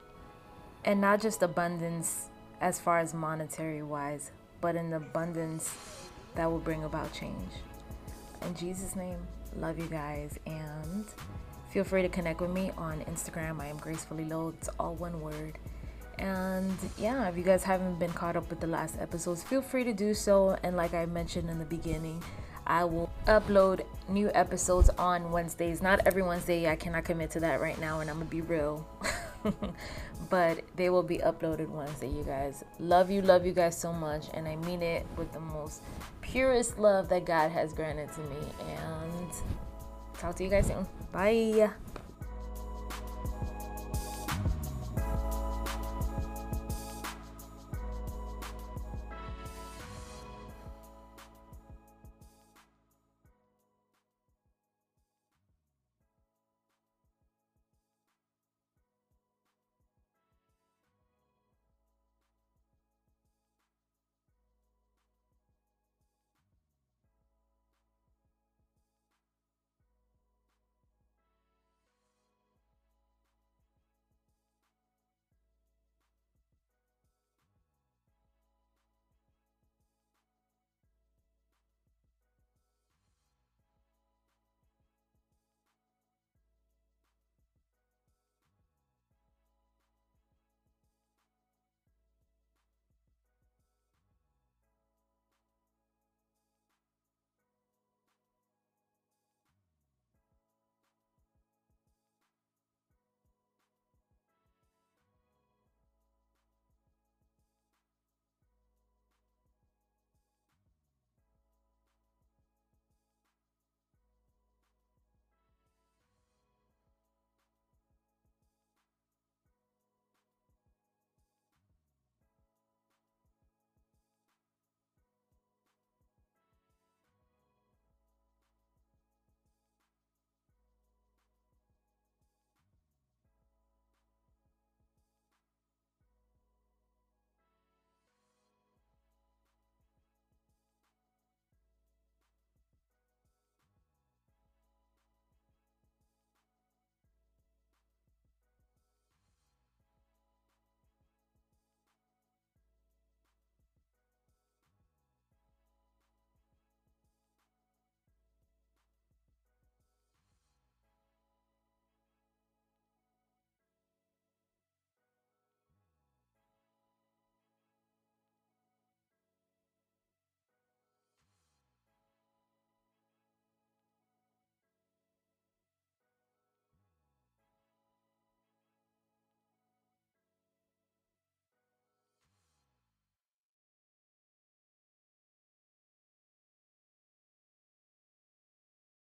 and 0.84 1.00
not 1.00 1.20
just 1.20 1.42
abundance 1.42 2.28
as 2.60 2.78
far 2.78 2.98
as 2.98 3.14
monetary 3.14 3.82
wise, 3.82 4.30
but 4.60 4.76
an 4.76 4.92
abundance 4.92 5.74
that 6.34 6.50
will 6.50 6.58
bring 6.58 6.84
about 6.84 7.12
change. 7.12 7.52
In 8.42 8.54
Jesus' 8.54 8.94
name, 8.96 9.18
love 9.56 9.78
you 9.78 9.86
guys 9.86 10.38
and 10.46 11.06
feel 11.70 11.84
free 11.84 12.02
to 12.02 12.08
connect 12.08 12.40
with 12.40 12.50
me 12.50 12.70
on 12.76 13.00
Instagram. 13.04 13.60
I 13.60 13.66
am 13.68 13.78
gracefully 13.78 14.24
lo. 14.24 14.52
It's 14.58 14.68
all 14.78 14.94
one 14.94 15.20
word. 15.20 15.58
And 16.18 16.76
yeah, 16.98 17.28
if 17.28 17.36
you 17.36 17.42
guys 17.42 17.64
haven't 17.64 17.98
been 17.98 18.12
caught 18.12 18.36
up 18.36 18.50
with 18.50 18.60
the 18.60 18.66
last 18.66 18.98
episodes, 19.00 19.42
feel 19.42 19.62
free 19.62 19.84
to 19.84 19.92
do 19.92 20.12
so. 20.12 20.56
And 20.62 20.76
like 20.76 20.92
I 20.92 21.06
mentioned 21.06 21.48
in 21.48 21.58
the 21.58 21.64
beginning, 21.64 22.22
I 22.66 22.84
will 22.84 23.10
upload 23.26 23.84
new 24.08 24.30
episodes 24.34 24.90
on 24.90 25.30
Wednesdays. 25.30 25.82
Not 25.82 26.00
every 26.06 26.22
Wednesday, 26.22 26.68
I 26.68 26.76
cannot 26.76 27.04
commit 27.04 27.30
to 27.32 27.40
that 27.40 27.60
right 27.60 27.80
now, 27.80 28.00
and 28.00 28.10
I'm 28.10 28.16
gonna 28.16 28.30
be 28.30 28.40
real. 28.40 28.86
but 30.30 30.64
they 30.76 30.90
will 30.90 31.02
be 31.02 31.18
uploaded 31.18 31.68
Wednesday, 31.68 32.08
you 32.08 32.24
guys. 32.24 32.64
Love 32.78 33.10
you, 33.10 33.22
love 33.22 33.46
you 33.46 33.52
guys 33.52 33.78
so 33.78 33.92
much, 33.92 34.26
and 34.34 34.46
I 34.46 34.56
mean 34.56 34.82
it 34.82 35.06
with 35.16 35.32
the 35.32 35.40
most 35.40 35.82
purest 36.20 36.78
love 36.78 37.08
that 37.08 37.24
God 37.24 37.50
has 37.50 37.72
granted 37.72 38.12
to 38.12 38.20
me. 38.20 38.36
And 38.68 39.32
talk 40.18 40.36
to 40.36 40.44
you 40.44 40.50
guys 40.50 40.66
soon. 40.66 40.86
Bye. 41.12 41.70